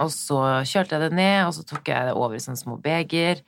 [0.00, 2.76] Og så kjørte jeg det ned, og så tok jeg det over i sånne små
[2.82, 3.42] beger.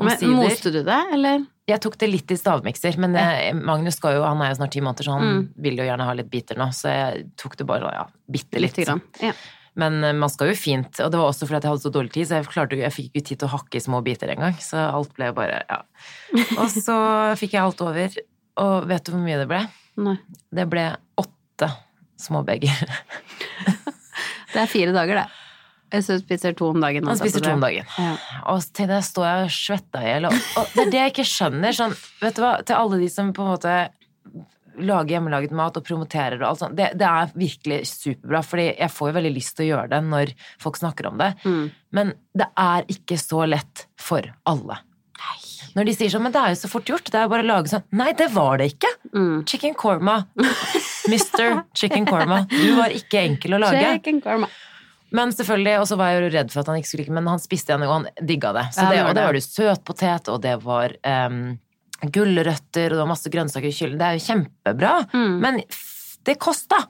[0.00, 1.44] Men Moste du det, eller?
[1.68, 4.72] Jeg tok det litt i stavmikser, men jeg, Magnus skal jo, han er jo snart
[4.74, 5.42] ti måneder, så han mm.
[5.66, 8.80] vil jo gjerne ha litt biter nå, så jeg tok det bare ja, bitte litt.
[8.80, 9.02] Grann.
[9.22, 9.34] Ja.
[9.78, 12.14] Men eh, man skal jo fint, og det var også fordi jeg hadde så dårlig
[12.16, 14.56] tid, så jeg, klarte, jeg fikk ikke tid til å hakke i små biter engang,
[14.64, 15.82] så alt ble bare ja.
[16.60, 16.96] Og så
[17.40, 18.18] fikk jeg alt over,
[18.64, 19.62] og vet du hvor mye det ble?
[20.00, 20.16] Nei.
[20.50, 20.86] Det ble
[21.20, 21.68] åtte
[22.20, 22.80] småbeger.
[24.54, 25.28] det er fire dager, det.
[26.06, 27.06] Så spiser to om dagen.
[27.08, 27.86] Han spiser to om dagen.
[27.98, 28.12] Ja.
[28.52, 30.28] Og til det står jeg og svetter i hjel.
[30.30, 31.74] Og det er det jeg ikke skjønner.
[31.74, 33.78] Sånn, vet du hva, til alle de som på en måte
[34.80, 38.40] lager hjemmelaget mat og promoterer og alt sånt, det, det, er virkelig superbra.
[38.46, 40.32] fordi jeg får jo veldig lyst til å gjøre det når
[40.62, 41.32] folk snakker om det.
[41.44, 41.64] Mm.
[41.98, 44.78] Men det er ikke så lett for alle.
[45.76, 47.44] Når de sier sånn, men det er jo så fort gjort, det er jo bare
[47.44, 47.84] å lage sånn.
[47.96, 48.90] Nei, det var det ikke!
[49.12, 49.36] Mm.
[49.50, 50.16] Chicken korma.
[51.10, 51.62] Mr.
[51.78, 52.42] Chicken korma.
[52.50, 53.84] Du var ikke enkel å lage.
[53.98, 54.50] Chicken korma.
[55.16, 57.30] Men selvfølgelig, og så var jeg jo redd for at han ikke skulle like men
[57.32, 58.66] han spiste igjen, og han digga det.
[58.76, 61.40] Så det, og det var det søtpotet, og det var um,
[62.06, 63.98] gulrøtter, og det var masse grønnsaker i kyllen.
[64.00, 65.36] Det er jo kjempebra, mm.
[65.42, 65.62] men
[66.28, 66.84] det kosta!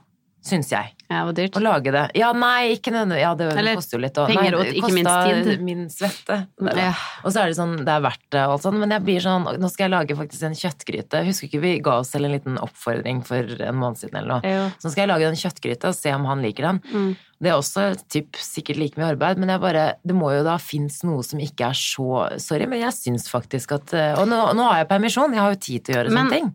[0.45, 0.95] syns jeg.
[1.11, 1.57] Ja, det var dyrt.
[1.59, 2.03] Å lage det.
[2.21, 3.23] Ja, nei, ikke nødvendigvis.
[3.25, 4.19] Ja, det Eller, koster jo litt.
[4.23, 5.65] Og, penger og ikke minst tid.
[5.67, 6.37] min svette.
[6.79, 6.93] Ja.
[7.25, 9.49] Og så er det sånn, det er verdt det og sånt, men jeg blir sånn
[9.59, 11.25] Nå skal jeg lage faktisk en kjøttgryte.
[11.27, 14.55] Husker ikke vi ga oss selv en liten oppfordring for en måned siden eller noe.
[14.55, 14.69] Ja.
[14.79, 16.81] Så nå skal jeg lage den kjøttgryta og se om han liker den.
[16.95, 17.11] Mm.
[17.41, 21.01] Det er også typ, sikkert like mye arbeid, men bare, det må jo da finnes
[21.09, 24.83] noe som ikke er så Sorry, men jeg syns faktisk at Og nå, nå har
[24.83, 26.51] jeg permisjon, jeg har jo tid til å gjøre men, sånne ting.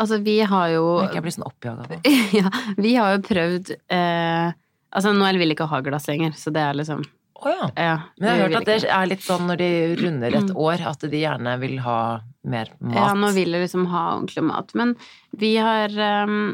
[0.00, 2.00] Altså, vi har jo Ikke jeg blir sånn oppjaga nå.
[2.40, 4.50] ja, vi har jo prøvd eh,
[4.90, 7.04] Altså, Noel vil ikke ha glass lenger, så det er liksom
[7.40, 7.66] å oh, ja.
[7.72, 7.92] ja.
[8.20, 11.06] Men jeg har hørt at det er litt sånn når de runder et år, at
[11.08, 12.00] de gjerne vil ha
[12.52, 12.96] mer mat.
[12.98, 14.74] Ja, nå vil de liksom ha ordentlig mat.
[14.76, 14.92] Men
[15.40, 15.94] vi har
[16.28, 16.52] um,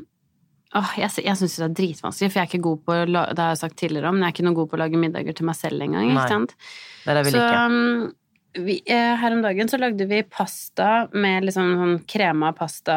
[0.79, 3.57] åh, Jeg, jeg syns det er dritvanskelig, for jeg er ikke god på det har
[3.57, 5.50] jeg sagt tidligere om, men jeg er ikke noe god på å lage middager til
[5.50, 6.12] meg selv engang.
[6.12, 6.55] Ikke sant?
[7.02, 7.50] Det er det vel ikke.
[7.50, 8.14] Så um,
[8.57, 12.97] vi, eh, her om dagen så lagde vi pasta med liksom sånn krema pasta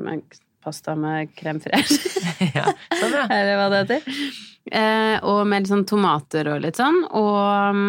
[0.00, 2.18] med, Pasta med krem fresh.
[2.54, 2.66] ja,
[3.00, 3.22] så bra.
[3.32, 4.16] Eller hva det heter.
[4.76, 6.98] Eh, og med litt sånn tomater og litt sånn.
[7.16, 7.38] Og
[7.72, 7.86] um,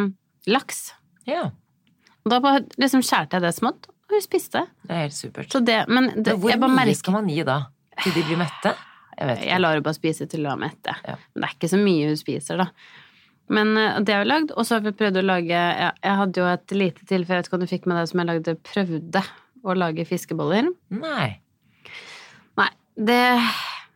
[0.47, 0.93] laks.
[1.27, 1.49] Ja.
[2.31, 4.63] Da bare liksom skjærte jeg det smått, og hun spiste.
[4.85, 5.59] Det er helt supert.
[5.67, 6.99] Det, men det, Hvor mye merker...
[7.01, 7.59] skal man gi da?
[8.05, 8.73] Til de blir mette?
[9.19, 10.95] Jeg, jeg lar henne bare spise til hun er mette.
[11.03, 11.17] Ja.
[11.33, 12.69] Men det er ikke så mye hun spiser, da.
[13.49, 14.53] Men eh, det har vi lagd.
[14.55, 17.45] Og så har vi prøvd å lage Jeg, jeg hadde jo et lite tilfelle, jeg
[17.45, 19.23] vet ikke om du fikk med deg, som jeg lagde prøvde
[19.61, 20.71] å lage fiskeboller.
[20.93, 21.27] Nei.
[22.59, 22.71] Nei.
[22.97, 23.21] Det,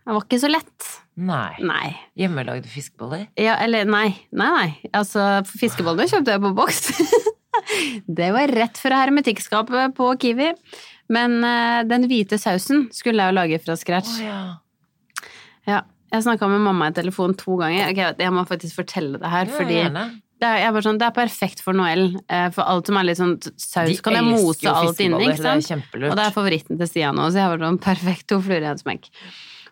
[0.05, 0.91] var ikke så lett.
[1.15, 1.53] Nei.
[1.63, 1.93] nei.
[2.19, 3.27] Hjemmelagde fiskeboller?
[3.39, 4.09] Ja, eller nei.
[4.35, 4.91] Nei, nei.
[4.95, 6.91] Altså, fiskebollene kjøpte jeg på boks.
[8.19, 10.51] det var rett fra hermetikkskapet på Kiwi.
[11.13, 14.17] Men uh, den hvite sausen skulle jeg jo lage fra scratch.
[14.19, 14.39] Oh, ja.
[15.69, 15.81] ja.
[16.15, 17.91] Jeg snakka med mamma i telefon to ganger.
[17.91, 19.81] Okay, jeg må faktisk fortelle det her, fordi
[20.43, 22.09] det er, sånn, det er, perfekt for Noel.
[22.27, 25.29] Eh, for alt som er litt sånn saus, De kan jeg mose alt inni.
[25.29, 25.91] Ikke sant?
[25.93, 28.65] Det og det er favoritten til Stian òg, så jeg var sånn perfekt to fluer
[28.65, 29.07] i en smekk.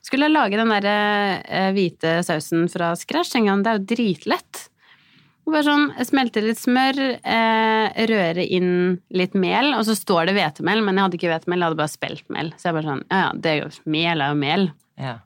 [0.04, 0.88] Skulle jeg lage den der
[1.44, 4.64] eh, hvite sausen fra scratch en gang, det er jo dritlett.
[5.44, 10.84] Bare sånn, Smelte litt smør, eh, røre inn litt mel, og så står det hvetemel,
[10.86, 12.54] men jeg hadde ikke hvetemel, jeg hadde bare speltmel.
[12.56, 14.68] Så jeg bare sånn, ja ja, det er jo, mel er jo mel.
[15.02, 15.18] Ja.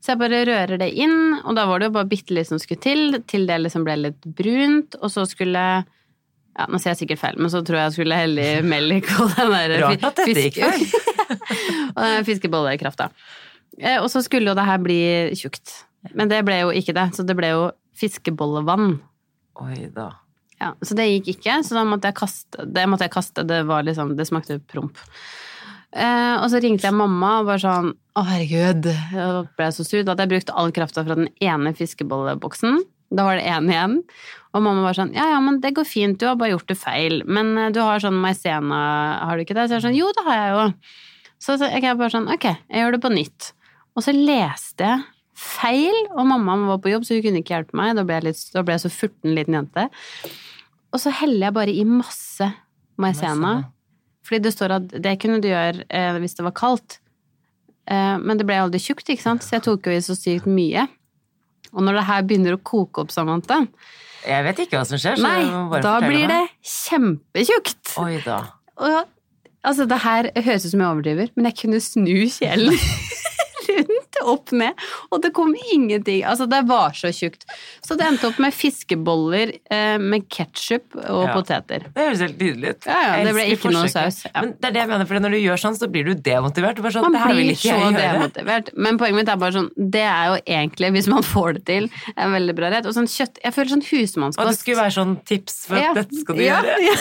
[0.00, 2.60] Så jeg bare rører det inn, og da var det jo bare bitte litt som
[2.60, 7.04] skulle til, til det liksom ble litt brunt, og så skulle ja, Nå sier jeg
[7.04, 10.08] sikkert feil, men så tror jeg jeg skulle helle i melk og den der Rart
[10.08, 10.82] at dette gikk feil.
[11.94, 13.06] og den fiskebollekrafta.
[13.78, 14.98] Eh, og så skulle jo det her bli
[15.38, 15.76] tjukt.
[16.16, 17.62] Men det ble jo ikke det, så det ble jo
[18.00, 18.98] fiskebollevann.
[19.62, 20.10] Oi da.
[20.60, 22.84] Ja, Så det gikk ikke, så da måtte jeg kaste det.
[22.90, 24.98] Måtte jeg kaste, det, var liksom, det smakte promp.
[25.90, 28.86] Eh, og så ringte jeg mamma og bare sånn Å, herregud.
[28.86, 30.04] Jeg ble så sur.
[30.04, 32.80] Da hadde jeg brukt all krafta fra den ene fiskebolleboksen.
[33.10, 33.96] Da var det én igjen.
[34.54, 36.78] Og mamma var sånn Ja, ja, men det går fint, du har bare gjort det
[36.78, 37.22] feil.
[37.26, 38.82] Men eh, du har sånn maisena,
[39.26, 39.68] har du ikke det?
[39.68, 40.66] Så jeg er sånn Jo, det har jeg jo.
[41.40, 43.50] Så jeg er bare sånn Ok, jeg gjør det på nytt.
[43.98, 45.08] Og så leste jeg
[45.40, 47.94] feil, og mamma var på jobb, så hun kunne ikke hjelpe meg.
[47.96, 49.86] Da ble jeg, litt, da ble jeg så furten liten jente.
[50.92, 52.50] Og så heller jeg bare i masse
[53.00, 53.54] maisena.
[54.26, 56.98] Fordi det står at det kunne du gjøre eh, hvis det var kaldt.
[57.90, 60.48] Eh, men det ble aldri tjukt, ikke sant, så jeg tok jo i så sykt
[60.50, 60.86] mye.
[61.70, 63.60] Og når det her begynner å koke opp, Samantha
[64.26, 67.94] Jeg vet ikke hva som skjer, så Nei, da blir det kjempetjukt.
[68.02, 68.40] Oi da.
[68.80, 68.98] Og,
[69.62, 72.76] altså, det her høres ut som jeg overdriver, men jeg kunne snu kjelen
[74.34, 76.24] opp ned, og det kom ingenting.
[76.28, 77.46] Altså, det var så tjukt.
[77.84, 81.34] Så det endte opp med fiskeboller eh, med ketsjup og ja.
[81.34, 81.86] poteter.
[81.94, 82.88] Det høres helt nydelig ut.
[82.90, 84.22] Ja, ja, det ble ikke noe saus.
[84.28, 84.34] Ja.
[84.40, 86.82] Men det er det jeg mener, for når du gjør sånn, så blir du demotivert.
[86.90, 88.72] Sånn, man blir så demotivert.
[88.76, 91.90] Men poenget mitt er bare sånn, det er jo egentlig, hvis man får det til,
[92.16, 92.88] en veldig bra rett.
[92.88, 95.98] Og sånn kjøtt Jeg føler sånn husmannskost Og det skulle være sånn tips for at
[95.98, 96.94] dette skal du gjøre.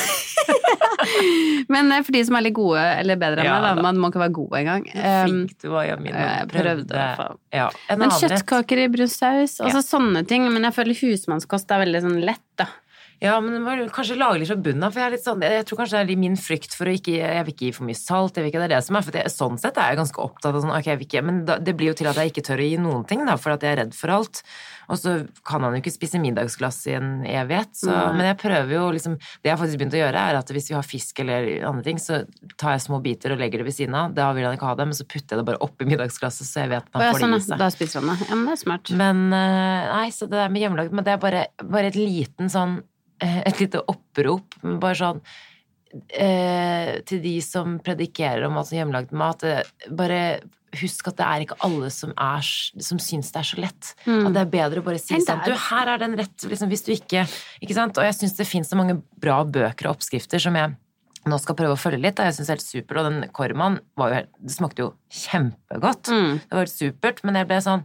[1.73, 4.12] Men eh, for de som er litt gode, eller bedre enn meg, da, man må
[4.12, 4.88] ikke være god engang.
[4.93, 6.25] Flink du var, Jamina.
[6.39, 7.08] Jeg prøvde
[7.55, 9.85] ja, men kjøttkaker i brun saus, altså ja.
[9.85, 10.45] sånne ting.
[10.51, 12.69] Men jeg føler husmannskost er veldig sånn lett, da.
[13.19, 14.93] Ja, men du må kanskje lage litt fra bunnen av.
[14.95, 17.17] For jeg, er litt sånn, jeg tror kanskje det er min frykt for å ikke
[17.17, 18.38] Jeg vil ikke gi for mye salt.
[18.38, 20.21] jeg vil ikke, det er det som er, for det, Sånn sett er jeg ganske
[20.23, 22.32] opptatt av sånn, ok, jeg vil ikke, Men da, det blir jo til at jeg
[22.32, 24.39] ikke tør å gi noen ting, da, for at jeg er redd for alt.
[24.89, 27.75] Og så kan han jo ikke spise middagsglass i en evighet.
[27.82, 28.15] Så, mm.
[28.15, 30.71] Men jeg prøver jo liksom Det jeg har faktisk begynt å gjøre, er at hvis
[30.71, 32.21] vi har fisk eller andre ting, så
[32.55, 34.15] tar jeg små biter og legger det ved siden av.
[34.15, 36.63] Da vil han ikke ha det, men så putter jeg det bare oppi middagsglasset, så
[36.63, 37.60] jeg vet at han får det i seg.
[37.60, 38.29] Da spiser han det.
[38.29, 38.93] Ja, men det er smart.
[39.03, 42.49] Men eh, nei, så det der med hjemmelagd Men det er bare, bare et liten
[42.51, 42.79] sånn
[43.19, 45.19] et lite opprop, bare sånn
[46.13, 50.21] eh, Til de som predikerer om altså hjemmelagd mat, eh, bare
[50.77, 52.49] husk at det er ikke alle som, er,
[52.86, 53.93] som syns det er så lett.
[54.05, 54.27] Mm.
[54.27, 56.86] At det er bedre å bare si sånn Du, her er den rett, liksom, hvis
[56.86, 57.25] du ikke
[57.60, 57.97] Ikke sant?
[57.97, 60.75] Og jeg syns det fins så mange bra bøker og oppskrifter som jeg
[61.29, 62.17] nå skal prøve å følge litt.
[62.17, 62.29] Da.
[62.29, 62.99] Jeg syns det er helt supert.
[63.01, 66.12] Og den kormaen var jo Det smakte jo kjempegodt.
[66.13, 66.38] Mm.
[66.45, 67.84] Det var helt supert, men jeg ble sånn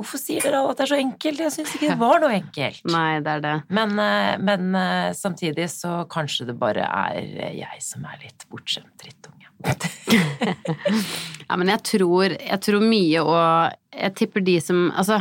[0.00, 1.42] Hvorfor sier dere alle at det er så enkelt?
[1.44, 2.86] Jeg syns ikke det var noe enkelt.
[2.88, 3.56] Nei, det er det.
[3.76, 8.94] Men, eh, men, eh, samtidig så kanskje det bare er jeg som er litt bortskjemt
[9.02, 9.36] drittunge.
[11.50, 15.18] ja, men jeg tror, jeg tror mye, og jeg tipper de som Altså,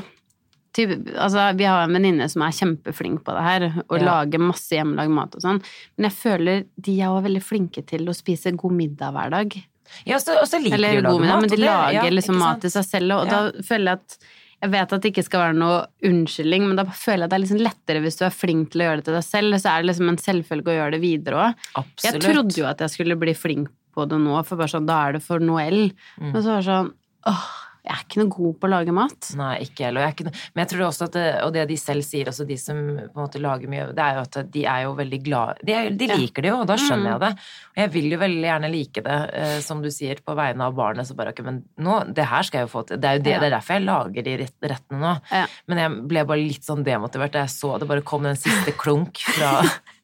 [0.71, 4.05] typ, altså vi har en venninne som er kjempeflink på det her, og ja.
[4.07, 5.59] lager masse hjemmelagd mat og sånn,
[5.97, 9.59] men jeg føler de er også veldig flinke til å spise god middag hver dag.
[10.07, 11.43] Ja, og så liker Eller, de å lage mat.
[11.43, 13.39] Men de lager ja, liksom mat til seg selv, og ja.
[13.51, 16.83] da føler jeg at jeg vet at det ikke skal være noe unnskyldning, men da
[16.87, 19.07] føler jeg at det er liksom lettere hvis du er flink til å gjøre det
[19.07, 19.59] til deg selv.
[19.61, 21.67] Så er det liksom en selvfølge å gjøre det videre òg.
[22.03, 24.99] Jeg trodde jo at jeg skulle bli flink på det nå, for bare sånn, da
[25.07, 25.89] er det for Noel.
[26.19, 26.31] Mm.
[26.33, 26.91] Men så var det sånn
[27.29, 27.47] åh,
[27.89, 29.27] jeg er ikke noe god på å lage mat.
[29.39, 30.11] Nei, ikke heller.
[30.53, 33.07] Men jeg tror også at det, og det de selv sier, også de som på
[33.07, 35.89] en måte lager mye, det er jo at de er jo veldig glad De, er,
[35.97, 37.11] de liker det jo, og da skjønner mm.
[37.15, 37.47] jeg det.
[37.71, 40.75] Og jeg vil jo veldig gjerne like det, eh, som du sier, på vegne av
[40.77, 41.09] barnet.
[41.09, 43.01] Så bare ok, men nå, det her skal jeg jo få til.
[43.01, 43.39] Det er jo det, ja.
[43.41, 44.35] det er derfor jeg lager de
[44.75, 45.15] rettene nå.
[45.33, 45.45] Ja.
[45.71, 48.75] Men jeg ble bare litt sånn demotivert da jeg så det bare kom den siste
[48.77, 49.55] klunk fra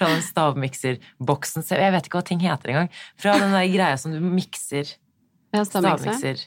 [0.00, 1.66] fra den stavmikserboksen.
[1.76, 2.88] Jeg vet ikke hva ting heter engang.
[3.20, 4.94] Fra den der greia som du mikser.
[5.52, 6.46] Ja, stavmikser.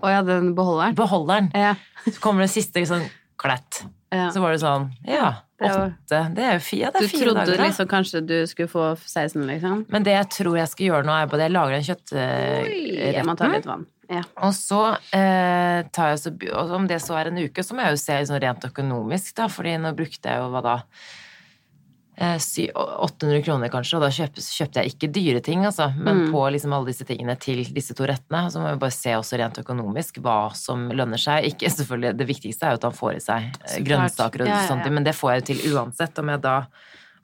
[0.00, 0.96] Å ja, den beholderen?
[0.98, 1.50] Beholderen.
[1.56, 1.74] Ja.
[2.06, 3.06] Så kommer det siste sånn
[3.40, 3.84] klett.
[4.14, 4.28] Ja.
[4.30, 6.20] Så var det sånn Ja, åtte.
[6.36, 7.48] Det er jo fire, det er fire dager.
[7.48, 9.82] Du trodde liksom kanskje du skulle få 16, liksom?
[9.90, 13.66] Men det jeg tror jeg skal gjøre nå, er bare jeg lager en kjøttretten.
[13.70, 13.86] Vann.
[14.12, 14.22] Ja.
[14.44, 14.80] Og så
[15.16, 16.32] eh, tar jeg så
[16.76, 19.48] Om det så er en uke, så må jeg jo se sånn rent økonomisk, da,
[19.52, 20.74] fordi nå brukte jeg jo hva da
[22.14, 25.88] 800 eh, kroner, kanskje, og da kjøpte, kjøpte jeg ikke dyre ting, altså.
[25.96, 26.32] Men mm.
[26.34, 28.46] på liksom alle disse tingene til disse to rettene.
[28.52, 31.50] Så må vi bare se også rent økonomisk hva som lønner seg.
[31.50, 33.86] Ikke selvfølgelig, Det viktigste er jo at han får i seg Super.
[33.88, 36.58] grønnsaker og ja, ja, ja, sånt, men det får jeg jo til uansett om da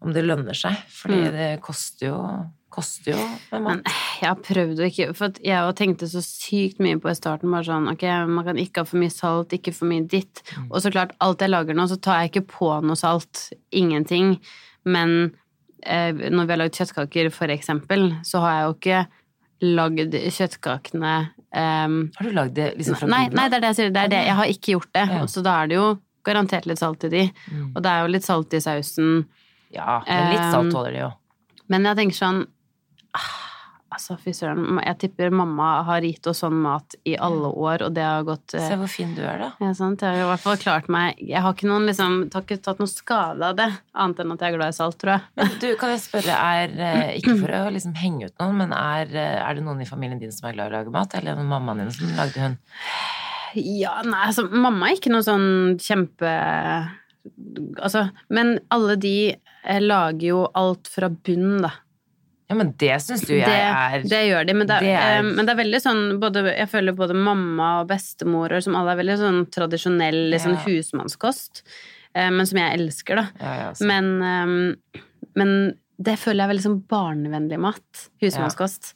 [0.01, 0.81] om det lønner seg.
[0.91, 1.37] Fordi mm.
[1.37, 2.23] det koster jo
[2.71, 3.19] koster jo
[3.51, 3.81] med mat.
[3.81, 3.81] Men
[4.21, 7.67] jeg har prøvd å ikke For jeg tenkte så sykt mye på i starten, bare
[7.67, 10.43] sånn ok, man kan ikke ha for mye salt, ikke for mye ditt.
[10.55, 10.69] Mm.
[10.71, 13.49] Og så klart, alt jeg lager nå, så tar jeg ikke på noe salt.
[13.75, 14.37] Ingenting.
[14.89, 15.17] Men
[15.83, 19.01] eh, når vi har lagd kjøttkaker, for eksempel, så har jeg jo ikke
[19.61, 21.15] lagd kjøttkakene
[21.53, 23.91] um, Har du lagd det liksom fra nei, nei, det er det jeg sier.
[23.93, 24.23] Det er det.
[24.31, 25.05] Jeg har ikke gjort det.
[25.13, 25.27] Ja.
[25.29, 25.91] Så da er det jo
[26.27, 27.27] garantert litt salt i de.
[27.51, 27.69] Mm.
[27.75, 29.13] Og det er jo litt salt i sausen.
[29.75, 31.11] Ja, men litt salt tåler de jo.
[31.71, 32.41] Men jeg tenker sånn
[33.17, 33.29] ah,
[33.91, 34.79] Altså, fy søren.
[34.85, 38.55] Jeg tipper mamma har gitt oss sånn mat i alle år, og det har gått
[38.55, 39.49] Se hvor fin du er, da.
[39.59, 40.05] Ja, sant.
[40.07, 42.79] Jeg har i hvert fall klart meg Jeg har ikke noen liksom har ikke tatt
[42.83, 43.67] noe skade av det,
[43.99, 45.27] annet enn at jeg er glad i salt, tror jeg.
[45.41, 48.77] Men du, kan jeg spørre, er eh, Ikke for å liksom henge ut noen, men
[48.79, 51.19] er, eh, er det noen i familien din som er glad i å lage mat,
[51.19, 52.57] eller er det mammaen din som lagde hun?
[53.59, 56.31] Ja, nei, altså mamma er ikke noe sånn kjempe
[57.83, 61.75] Altså, men alle de eh, lager jo alt fra bunnen, da.
[62.51, 65.21] Ja, men det syns du jeg det, er Det gjør de, men det, det er,
[65.23, 69.01] men det er veldig sånn både, Jeg føler både mamma og bestemor som alle er
[69.05, 70.65] veldig sånn tradisjonell liksom, ja.
[70.67, 71.63] husmannskost,
[72.19, 73.27] men som jeg elsker, da.
[73.39, 74.11] Ja, ja, men,
[75.39, 75.53] men,
[76.01, 78.07] det føler jeg er veldig sånn barnevennlig mat.
[78.25, 78.95] Husmannskost.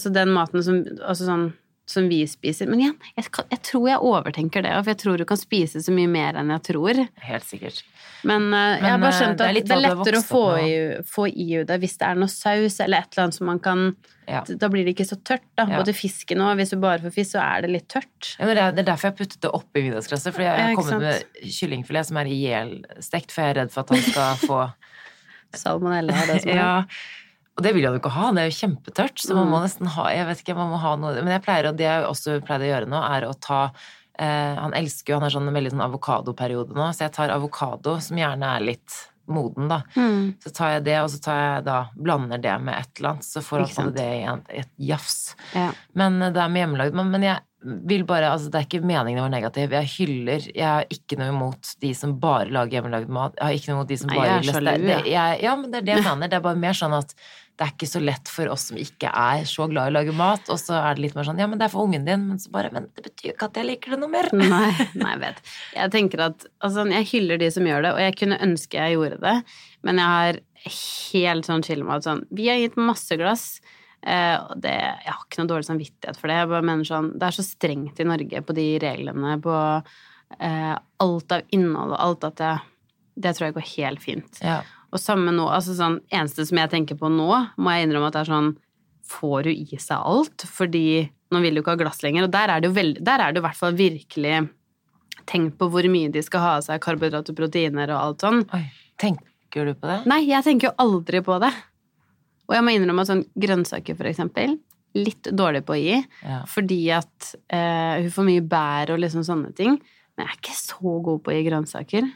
[0.00, 1.48] Så den maten som Altså sånn
[1.86, 2.68] som vi spiser.
[2.70, 5.92] Men igjen, jeg, jeg, tror jeg overtenker det, for jeg tror du kan spise så
[5.94, 7.02] mye mer enn jeg tror.
[7.26, 7.82] Helt sikkert.
[8.24, 10.24] Men, uh, Men jeg har bare eh, skjønt at det er, det er lettere å
[10.24, 13.50] få i, få i det hvis det er noe saus eller et eller annet som
[13.50, 13.88] man kan
[14.24, 14.40] ja.
[14.48, 15.66] Da blir det ikke så tørt, da.
[15.68, 15.82] Ja.
[15.82, 18.30] Både fisken og hvis du bare får fisk, så er det litt tørt.
[18.38, 20.32] Ja, det, er, det er derfor jeg puttet det oppi middagsglasset.
[20.32, 23.92] For jeg har kommet med kyllingfilet som er ihjelstekt, for jeg er redd for at
[23.92, 24.62] han skal få
[25.54, 26.56] Salmonella er det som er.
[26.56, 26.72] ja.
[27.54, 29.64] Og det vil han jo ikke ha, det er jo kjempetørt, så man må mm.
[29.68, 32.08] nesten ha Jeg vet ikke, man må ha noe Men jeg pleier, og det jeg
[32.08, 35.54] også pleide å gjøre nå, er å ta eh, Han elsker jo, han har sånn
[35.54, 39.80] veldig sånn avokadoperiode nå, så jeg tar avokado, som gjerne er litt moden, da.
[39.96, 40.34] Mm.
[40.42, 43.26] Så tar jeg det, og så tar jeg da blander det med et eller annet,
[43.26, 45.34] så får han det i et jafs.
[45.54, 45.70] Ja.
[45.96, 46.98] Men eh, det er med hjemmelagd.
[46.98, 49.76] Men, men, jeg vil bare Altså, det er ikke meningen å være negativ.
[49.76, 53.38] Jeg hyller Jeg har ikke noe imot de som bare lager hjemmelagd mat.
[53.38, 55.24] Jeg har ikke noe imot de som Nei, bare jeg er sjalu, ja.
[55.44, 56.30] Ja, men det er det jeg mener.
[56.30, 57.16] Det er bare mer sånn at
[57.54, 60.14] det er ikke så lett for oss som ikke er så glad i å lage
[60.18, 60.48] mat.
[60.50, 62.24] Og så er det litt mer sånn ja, men det er for ungen din.
[62.30, 64.30] Men så bare men det betyr jo ikke at jeg liker det noe mer.
[64.34, 65.44] Nei, nei jeg vet.
[65.76, 68.98] Jeg tenker at altså, jeg hyller de som gjør det, og jeg kunne ønske jeg
[68.98, 69.36] gjorde det,
[69.86, 70.42] men jeg har
[71.12, 73.46] helt sånn chill med at sånn Vi har gitt masse glass.
[74.04, 76.38] Eh, og det, jeg har ikke noe dårlig samvittighet for det.
[76.42, 79.56] Jeg bare mener sånn, Det er så strengt i Norge på de reglene, på
[80.38, 82.54] eh, alt av innhold og alt at det,
[83.24, 84.42] det tror jeg går helt fint.
[84.44, 84.60] Ja.
[84.94, 88.18] Og samme nå, altså sånn Eneste som jeg tenker på nå, må jeg innrømme at
[88.18, 88.52] det er sånn
[89.04, 90.46] Får du i seg alt?
[90.48, 92.24] Fordi nå vil du ikke ha glass lenger.
[92.24, 94.38] Og der er det jo veld, der er det i hvert fall virkelig
[95.28, 98.40] tenkt på hvor mye de skal ha av seg karbohydrater proteiner og alt sånn.
[98.56, 98.62] Oi,
[99.00, 99.98] tenker du på det?
[100.08, 101.52] Nei, jeg tenker jo aldri på det.
[102.48, 104.58] Og jeg må innrømme at sånn grønnsaker, for eksempel,
[104.94, 106.00] litt dårlig på å gi.
[106.22, 106.42] Ja.
[106.50, 109.78] Fordi at eh, hun får mye bær og liksom sånne ting.
[110.14, 112.12] Men jeg er ikke så god på å gi grønnsaker.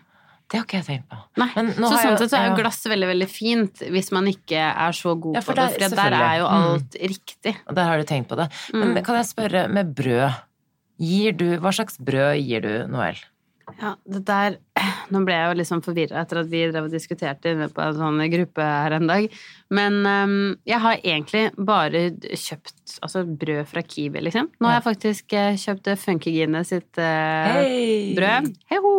[0.49, 1.19] Det har ikke jeg tenkt på.
[1.43, 4.95] Nei, så sånn sett så er jo glass veldig veldig fint hvis man ikke er
[4.97, 6.55] så god ja, for på det, for der er jo mm.
[6.69, 7.03] alt mm.
[7.13, 7.53] riktig.
[7.67, 8.47] Og der har du tenkt på det.
[8.73, 9.01] Men mm.
[9.05, 10.39] kan jeg spørre, med brød,
[11.05, 13.21] gir du, hva slags brød gir du Noel?
[13.79, 14.57] Ja, det der
[15.13, 17.97] Nå ble jeg jo liksom forvirra etter at vi drev og diskuterte inne på en
[17.97, 19.29] sånn gruppe her en dag.
[19.75, 20.37] Men um,
[20.69, 24.51] jeg har egentlig bare kjøpt altså, brød fra Kiwi, liksom.
[24.59, 28.13] Nå har jeg faktisk uh, kjøpt Funkygine sitt uh, hey.
[28.19, 28.53] brød.
[28.69, 28.98] Hei ho!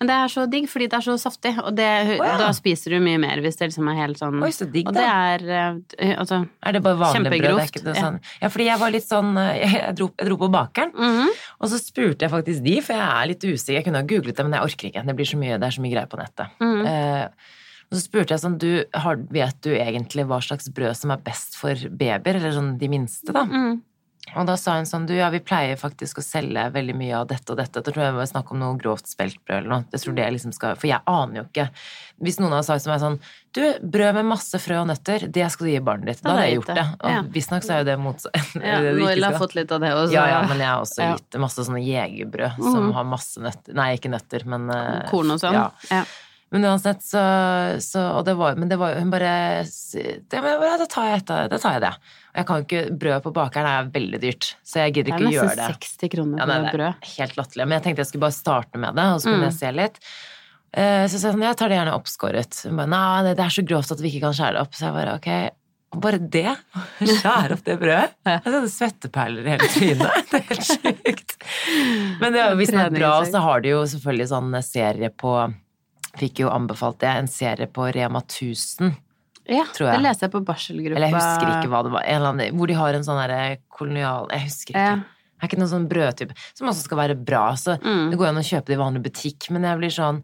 [0.00, 2.36] Men det er så digg fordi det er så saftig, og det, oh, ja.
[2.40, 4.92] da spiser du mye mer hvis det liksom er helt sånn Oi, så digg, da.
[4.92, 5.74] Og det er
[6.06, 7.74] uh, altså Er det bare vanlig brød?
[7.76, 8.20] Det er sånn.
[8.22, 8.46] ja.
[8.46, 11.44] ja, fordi jeg var litt sånn Jeg, jeg, dro, jeg dro, på bakeren, mm -hmm.
[11.60, 13.78] og så spurte jeg faktisk de, for jeg er litt usikker.
[13.78, 15.06] Jeg kunne ha googlet det, men jeg orker ikke.
[15.06, 16.48] Det blir så mye, det er så mye greier på nettet.
[16.60, 16.80] Mm.
[16.86, 17.28] Uh,
[17.86, 21.22] og så spurte jeg sånn, du, har, vet du egentlig hva slags brød som er
[21.22, 23.44] best for babyer, eller sånn de minste, da?
[23.46, 23.78] Mm.
[24.34, 27.28] Og da sa hun sånn, du ja, vi pleier faktisk å selge veldig mye av
[27.30, 27.78] dette og dette.
[27.78, 29.86] Da tror jeg det var snakk om noe grovt speltbrød eller noe.
[29.94, 31.68] Jeg tror det liksom skal, For jeg aner jo ikke.
[32.26, 33.18] Hvis noen hadde sagt til meg sånn,
[33.56, 33.62] du,
[33.96, 36.22] brød med masse frø og nøtter, det skal du gi barnet ditt.
[36.26, 36.86] Da hadde jeg gjort det.
[36.98, 37.22] Og ja.
[37.38, 38.52] visstnok så er jo det motsatt.
[38.66, 40.14] Ja, Noel har fått litt av det også.
[40.16, 42.70] Ja, ja, men jeg har også gitt masse sånne jegerbrød mm.
[42.74, 43.76] som har masse nøtter.
[43.78, 44.68] Nei, ikke nøtter, men
[45.12, 45.60] Korn og sånn.
[45.92, 46.02] Ja.
[46.54, 47.20] Men uansett, så,
[47.82, 51.32] så Og det var Men det var hun bare det, men, Da tar jeg et,
[51.50, 51.90] da tar jeg det.
[52.30, 55.34] Og jeg kan ikke Brød på bakeren er veldig dyrt, så jeg gidder ikke å
[55.34, 55.58] gjøre det.
[55.58, 57.10] Det er nesten 60 kroner på ja, brød.
[57.16, 57.66] Helt latterlig.
[57.66, 59.48] Men jeg tenkte jeg skulle bare starte med det, og så kunne mm.
[59.48, 60.00] jeg se litt.
[60.76, 62.58] Eh, så jeg sa sånn, jeg tar det gjerne oppskåret.
[62.68, 64.76] Hun bare nei, det er så grovt at vi ikke kan skjære det opp.
[64.76, 65.30] Så jeg bare ok.
[66.02, 66.52] Bare det?
[67.16, 68.16] Skjære opp det brødet?
[68.28, 70.18] Jeg hadde svetteperler i hele trynet.
[70.30, 71.36] Det er helt sjukt.
[72.20, 75.38] Men det, hvis den er bra, så har de jo selvfølgelig sånn serie på
[76.20, 78.94] fikk jo anbefalt det, en serie på Rema 1000.
[79.46, 80.98] Ja, det leser jeg på barselgruppa.
[80.98, 82.06] Eller jeg husker ikke hva det var.
[82.16, 84.88] Annen, hvor de har en sånn derre kolonial Jeg husker ikke.
[84.88, 84.96] Ja.
[85.36, 87.44] Det er ikke noen sånn brødtype som også skal være bra.
[87.60, 88.08] Så mm.
[88.10, 90.22] det går an å kjøpe det i vanlig butikk, men jeg blir sånn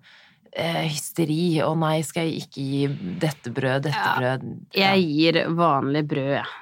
[0.57, 1.45] eh, hysteri.
[1.63, 4.89] Å nei, skal jeg ikke gi dette brød, dette ja, brød ja.
[4.89, 6.55] Jeg gir vanlig brød, jeg.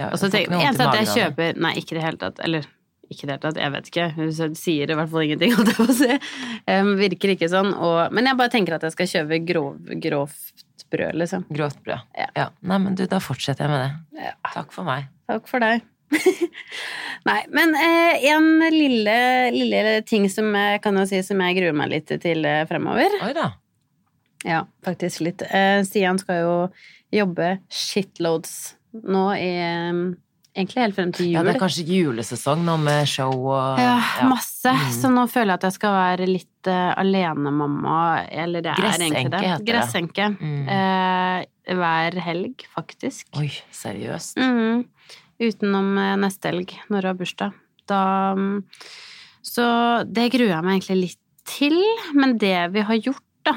[0.00, 0.08] Ja.
[0.08, 2.40] Og så tenker jeg at jeg kjøper Nei, ikke i det hele tatt.
[2.42, 2.64] Eller
[3.12, 4.08] ikke i det hele tatt, jeg vet ikke.
[4.16, 6.18] Hun sier i hvert fall ingenting, holdt jeg på å si.
[6.66, 7.72] Um, virker ikke sånn.
[7.76, 11.46] Og, men jeg bare tenker at jeg skal kjøpe grov, grovt brød, liksom.
[11.48, 12.04] Grovt brød.
[12.18, 12.28] Ja.
[12.36, 12.50] ja.
[12.60, 14.26] Nei, men du, da fortsetter jeg med det.
[14.28, 14.36] Ja.
[14.52, 15.08] Takk for meg.
[15.30, 15.86] Takk for deg.
[17.28, 19.16] Nei, men eh, en lille,
[19.54, 23.16] lille, ting som jeg kan jo si som jeg gruer meg litt til eh, fremover.
[23.24, 23.48] Oi da.
[24.44, 25.44] Ja, faktisk litt.
[25.46, 26.56] Eh, Stian skal jo
[27.12, 29.52] jobbe shitloads nå i
[30.56, 31.36] egentlig helt frem til jul.
[31.38, 33.96] Ja, det er kanskje julesesong nå med show og Ja,
[34.28, 34.72] masse.
[34.72, 34.90] Mm.
[34.98, 37.96] Så nå føler jeg at jeg skal være litt uh, alenemamma,
[38.28, 39.42] eller det er egentlig det.
[39.46, 39.70] heter det.
[39.70, 40.28] Gressenke.
[40.36, 40.68] Mm.
[40.68, 43.28] Uh, hver helg, faktisk.
[43.40, 44.40] Oi, seriøst?
[44.40, 44.84] Mm.
[45.42, 47.58] Utenom uh, neste helg, når du har bursdag.
[47.90, 48.02] Da
[48.36, 48.62] um,
[49.42, 49.64] Så
[50.06, 51.78] det gruer jeg meg egentlig litt til.
[52.14, 53.56] Men det vi har gjort, da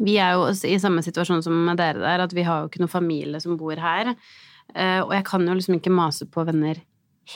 [0.00, 2.92] Vi er jo i samme situasjon som dere der, at vi har jo ikke noen
[2.92, 4.14] familie som bor her.
[4.74, 6.80] Uh, og jeg kan jo liksom ikke mase på venner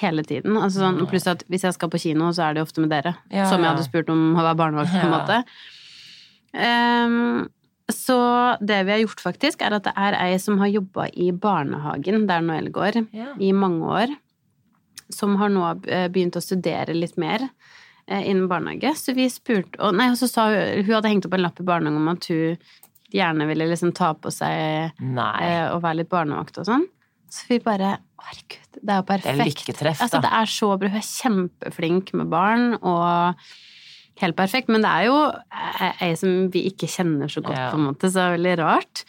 [0.00, 0.56] hele tiden.
[0.58, 2.92] Altså sånn, pluss at hvis jeg skal på kino, så er det jo ofte med
[2.94, 3.14] dere.
[3.32, 5.42] Ja, som jeg hadde spurt om å være barnevakt, på en måte.
[6.54, 7.46] Um,
[7.92, 8.18] så
[8.64, 12.26] det vi har gjort, faktisk, er at det er ei som har jobba i barnehagen
[12.30, 13.32] der Noel går, ja.
[13.36, 14.14] i mange år.
[15.12, 17.44] Som har nå eh, begynt å studere litt mer
[18.08, 18.94] eh, innen barnehage.
[18.96, 21.66] Så vi spurte Og nei, så sa hun Hun hadde hengt opp en lapp i
[21.68, 22.56] barnehagen om at hun
[23.14, 26.88] gjerne ville liksom ta på seg eh, å være litt barnevakt og sånn.
[27.34, 29.26] Så vi bare Herregud, det er jo perfekt.
[29.26, 30.04] Det er lykketreff, da.
[30.06, 30.90] Altså, det er så bra.
[30.94, 33.42] Hun er kjempeflink med barn og
[34.22, 34.70] helt perfekt.
[34.72, 35.18] Men det er jo
[36.00, 37.70] ei som vi ikke kjenner så godt, ja.
[37.72, 39.04] på en måte, så det er veldig rart.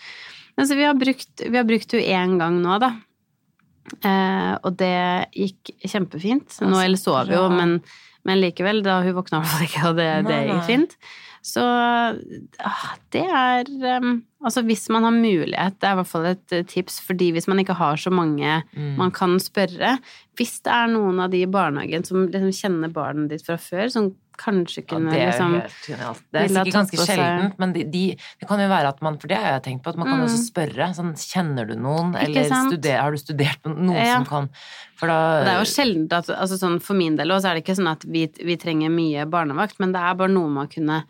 [0.55, 2.91] Men så vi har brukt, vi har brukt henne én gang nå, da.
[4.01, 4.95] Eh, og det
[5.35, 6.57] gikk kjempefint.
[6.65, 7.77] Nå eller sover jo, men,
[8.25, 10.97] men, likevel, da hun våkna i hvert fall ikke, og det, det gikk fint.
[11.45, 13.67] Så ah, det er
[14.01, 17.31] um, Altså hvis man har mulighet, det er i hvert fall et eh, tips, fordi
[17.33, 18.95] hvis man ikke har så mange mm.
[18.97, 19.95] man kan spørre
[20.37, 23.87] Hvis det er noen av de i barnehagen som liksom kjenner barnet ditt fra før,
[23.93, 24.09] som
[24.39, 26.23] kanskje kunne ja, det er liksom helt genialt.
[26.29, 29.31] Det er sikkert ganske sjeldent, men de, de, det kan jo være at man For
[29.31, 30.25] det har jeg tenkt på, at man kan mm.
[30.29, 34.17] også spørre sånn Kjenner du noen, eller studer, har du studert noen ja.
[34.17, 34.49] som kan
[34.99, 37.65] For da Det er jo sjeldent at altså sånn For min del også er det
[37.65, 41.03] ikke sånn at vi, vi trenger mye barnevakt, men det er bare noe man kunne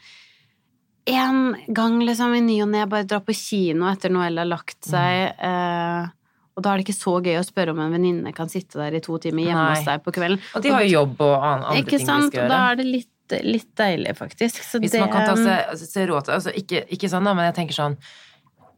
[1.05, 4.87] en gang liksom i ny og ne bare dra på kino etter Noelle har lagt
[4.87, 5.35] seg.
[5.37, 5.49] Mm.
[5.49, 6.13] Eh,
[6.55, 8.95] og da er det ikke så gøy å spørre om en venninne kan sitte der
[8.95, 9.73] i to timer hjemme Nei.
[9.75, 10.39] hos deg på kvelden.
[10.55, 12.29] Og de har jo jobb og andre ikke ting sant?
[12.29, 12.53] de skal gjøre.
[12.53, 13.11] Da er det litt
[13.45, 14.61] litt deilig, faktisk.
[14.63, 17.35] Så Hvis det, man kan ta seg, seg råd til altså, ikke, ikke, sånn, da,
[17.37, 17.99] men jeg tenker sånn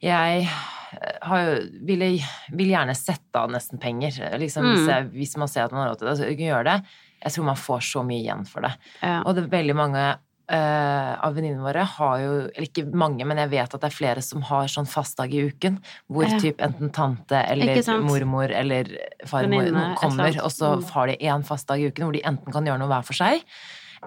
[0.03, 0.47] Jeg
[1.21, 1.55] har jo
[1.87, 2.05] vil,
[2.53, 4.15] vil, gjerne sette av nesten penger.
[4.39, 4.75] Liksom, mm.
[4.75, 6.15] hvis, jeg, hvis, man ser at man har råd til det.
[6.19, 6.77] Så kan gjøre det.
[7.23, 8.73] Jeg tror man får så mye igjen for det.
[9.01, 9.19] Ja.
[9.25, 10.03] Og det er veldig mange
[10.51, 13.97] uh, av venninnene våre har jo Eller ikke mange, men jeg vet at det er
[13.97, 15.81] flere som har sånn fastdag i uken.
[16.11, 16.39] Hvor ja.
[16.43, 18.93] typ enten tante eller mormor eller
[19.27, 20.87] farmor kommer, og så mm.
[20.93, 23.43] har de én fastdag i uken hvor de enten kan gjøre noe hver for seg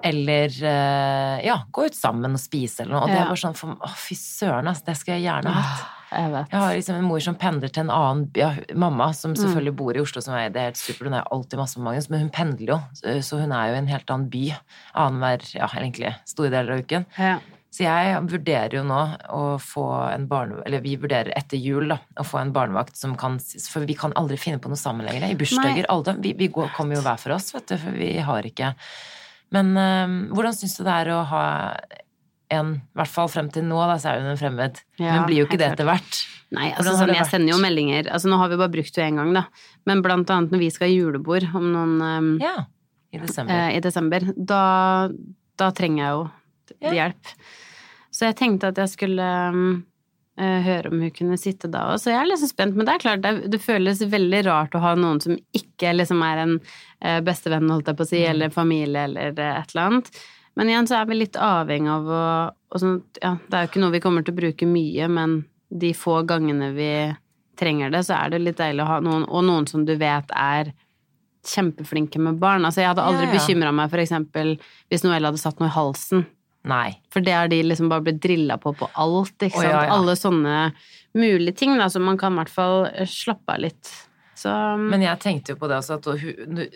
[0.03, 3.05] eller uh, ja, gå ut sammen og spise eller noe.
[3.05, 4.87] Og det er bare sånn for, Å, fy søren, altså.
[4.89, 5.89] Det skulle jeg gjerne hatt.
[6.11, 9.37] Jeg, jeg, har liksom en mor som pendler til en annen ja, mamma, som mm.
[9.39, 9.77] selvfølgelig mm.
[9.79, 12.09] bor i Oslo, som er, det er helt supert, hun er alltid masse med Magnus,
[12.11, 12.79] men hun pendler jo,
[13.23, 16.83] så hun er jo i en helt annen by annenhver, ja, egentlig store deler av
[16.83, 17.07] uken.
[17.15, 17.37] Ja.
[17.71, 18.99] Så jeg vurderer jo nå
[19.31, 23.13] å få en barnevakt Eller vi vurderer etter jul da, å få en barnevakt som
[23.19, 25.29] kan For vi kan aldri finne på noe sammen lenger.
[25.31, 25.87] I bursdager.
[25.93, 28.73] Alle, vi, vi går, kommer jo hver for oss, vet du, for vi har ikke
[29.55, 31.45] men øh, hvordan syns du det er å ha
[32.51, 34.79] en, i hvert fall frem til nå, da, så er hun en fremmed.
[34.99, 36.21] Ja, men blir jo ikke det etter hvert.
[36.51, 39.21] Nei, altså sånn, jeg sender jo meldinger Altså nå har vi bare brukt det én
[39.21, 39.45] gang, da.
[39.87, 42.65] Men blant annet når vi skal ha julebord om noen um, Ja,
[43.11, 43.55] i desember.
[43.55, 44.63] Eh, i desember da,
[45.59, 46.25] da, trenger jeg jo
[46.83, 46.91] ja.
[46.97, 47.31] hjelp.
[48.11, 49.63] Så jeg tenkte at jeg skulle um,
[50.65, 52.01] høre om hun kunne sitte da òg.
[52.01, 52.75] Så jeg er så spent.
[52.77, 56.21] Men det er klart, det, det, føles veldig rart å ha noen som ikke liksom
[56.25, 58.29] er en uh, bestevenn, holdt jeg på å si, mm.
[58.33, 60.11] eller familie, eller uh, et eller annet.
[60.59, 63.83] Men igjen så er vi litt avhengig av å sånn, ja, Det er jo ikke
[63.83, 66.91] noe vi kommer til å bruke mye, men de få gangene vi
[67.59, 70.31] trenger det, så er det litt deilig å ha noen, og noen som du vet
[70.35, 70.73] er
[71.47, 72.65] kjempeflinke med barn.
[72.65, 73.39] Altså, jeg hadde aldri ja, ja.
[73.39, 74.55] bekymra meg for eksempel
[74.91, 76.25] hvis Noelle hadde satt noe i halsen.
[76.69, 76.93] Nei.
[77.13, 79.65] For det har de liksom bare blitt drilla på på alt, ikke sant.
[79.65, 80.57] Oh, ja, Alle sånne
[81.17, 83.93] mulige ting, da, så man kan i hvert fall slappe av litt.
[84.41, 86.07] Så, um, Men jeg tenkte jo på det også, at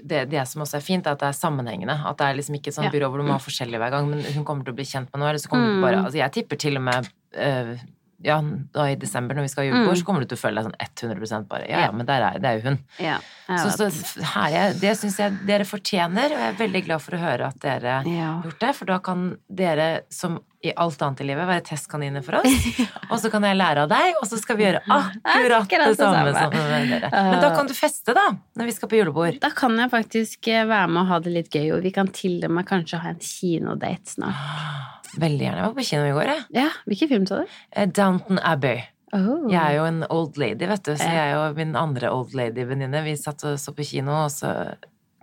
[0.05, 1.95] det, det, som også er fint, er at det er sammenhengende.
[2.05, 2.93] At det er liksom ikke et sånt ja.
[2.93, 5.09] byrå hvor du må ha forskjellig hver gang, men hun kommer til å bli kjent
[5.09, 5.31] med noe.
[5.31, 5.77] Eller så kommer mm.
[5.77, 7.71] du bare Altså, jeg tipper til og med uh,
[8.23, 8.37] ja,
[8.73, 9.99] da i desember når vi skal ha julebord, mm.
[9.99, 12.39] så kommer du til å føle deg sånn 100 bare Ja, ja, men der er,
[12.41, 12.79] det er jo hun.
[13.01, 17.03] Ja, så, så her er, det syns jeg dere fortjener, og jeg er veldig glad
[17.03, 18.71] for å høre at dere har gjort det.
[18.79, 19.27] For da kan
[19.61, 22.69] dere, som i alt annet i livet, være testkaniner for oss.
[23.11, 24.81] Og så kan jeg lære av deg, og så skal vi gjøre
[25.59, 27.11] akkurat det samme som dere.
[27.29, 28.25] Men da kan du feste, da,
[28.57, 29.37] når vi skal på julebord.
[29.43, 32.09] Da kan jeg faktisk eh, være med og ha det litt gøy, og vi kan
[32.09, 35.04] til og med kanskje ha en kinodate snart.
[35.15, 35.61] Veldig gjerne.
[35.61, 36.43] Jeg var på kino i går, jeg.
[36.57, 37.55] Ja, Hvilken film så du?
[37.71, 38.83] Eh, Downton Abbey.
[39.15, 39.45] Oh.
[39.47, 43.03] Jeg er jo en old lady, vet du, så jeg og min andre old lady-venninne,
[43.05, 44.51] vi satt og så på kino, og så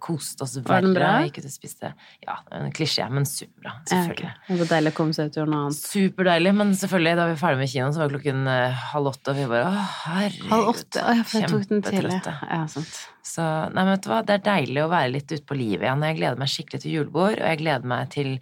[0.02, 0.98] koste oss veldig.
[0.98, 1.92] Vi Gikk ut og spiste
[2.24, 3.76] Ja, en klisjé, men superbra.
[3.86, 4.30] Selvfølgelig.
[4.30, 4.56] Ja, okay.
[4.56, 5.78] Det var deilig å komme seg ut og gjøre noe annet.
[5.92, 9.34] Superdeilig, men selvfølgelig, da vi var ferdig med kinoen, så var klokken uh, halv åtte,
[9.34, 10.50] og vi bare Å, herregud.
[10.50, 11.04] Halv åtte?
[11.04, 12.18] Å, jeg tok den tidlig.
[12.26, 12.98] Ja, sant.
[13.32, 15.86] Så nei, men vet du hva, det er deilig å være litt ute på livet
[15.86, 16.06] igjen.
[16.10, 18.34] Jeg gleder meg skikkelig til julebord, og jeg gleder meg til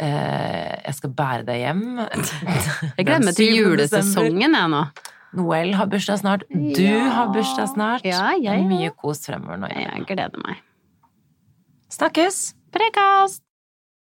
[0.00, 1.84] jeg skal bære deg hjem.
[2.02, 4.82] jeg gleder meg til julesesongen, jeg nå.
[5.36, 6.46] Noel har bursdag snart.
[6.50, 7.08] Du ja.
[7.12, 8.06] har bursdag snart.
[8.06, 8.68] Ja, jeg, ja.
[8.68, 9.72] Mye kos fremover nå.
[9.72, 10.62] Jeg gleder meg.
[11.92, 12.54] Snakkes!
[12.74, 13.40] Prekas!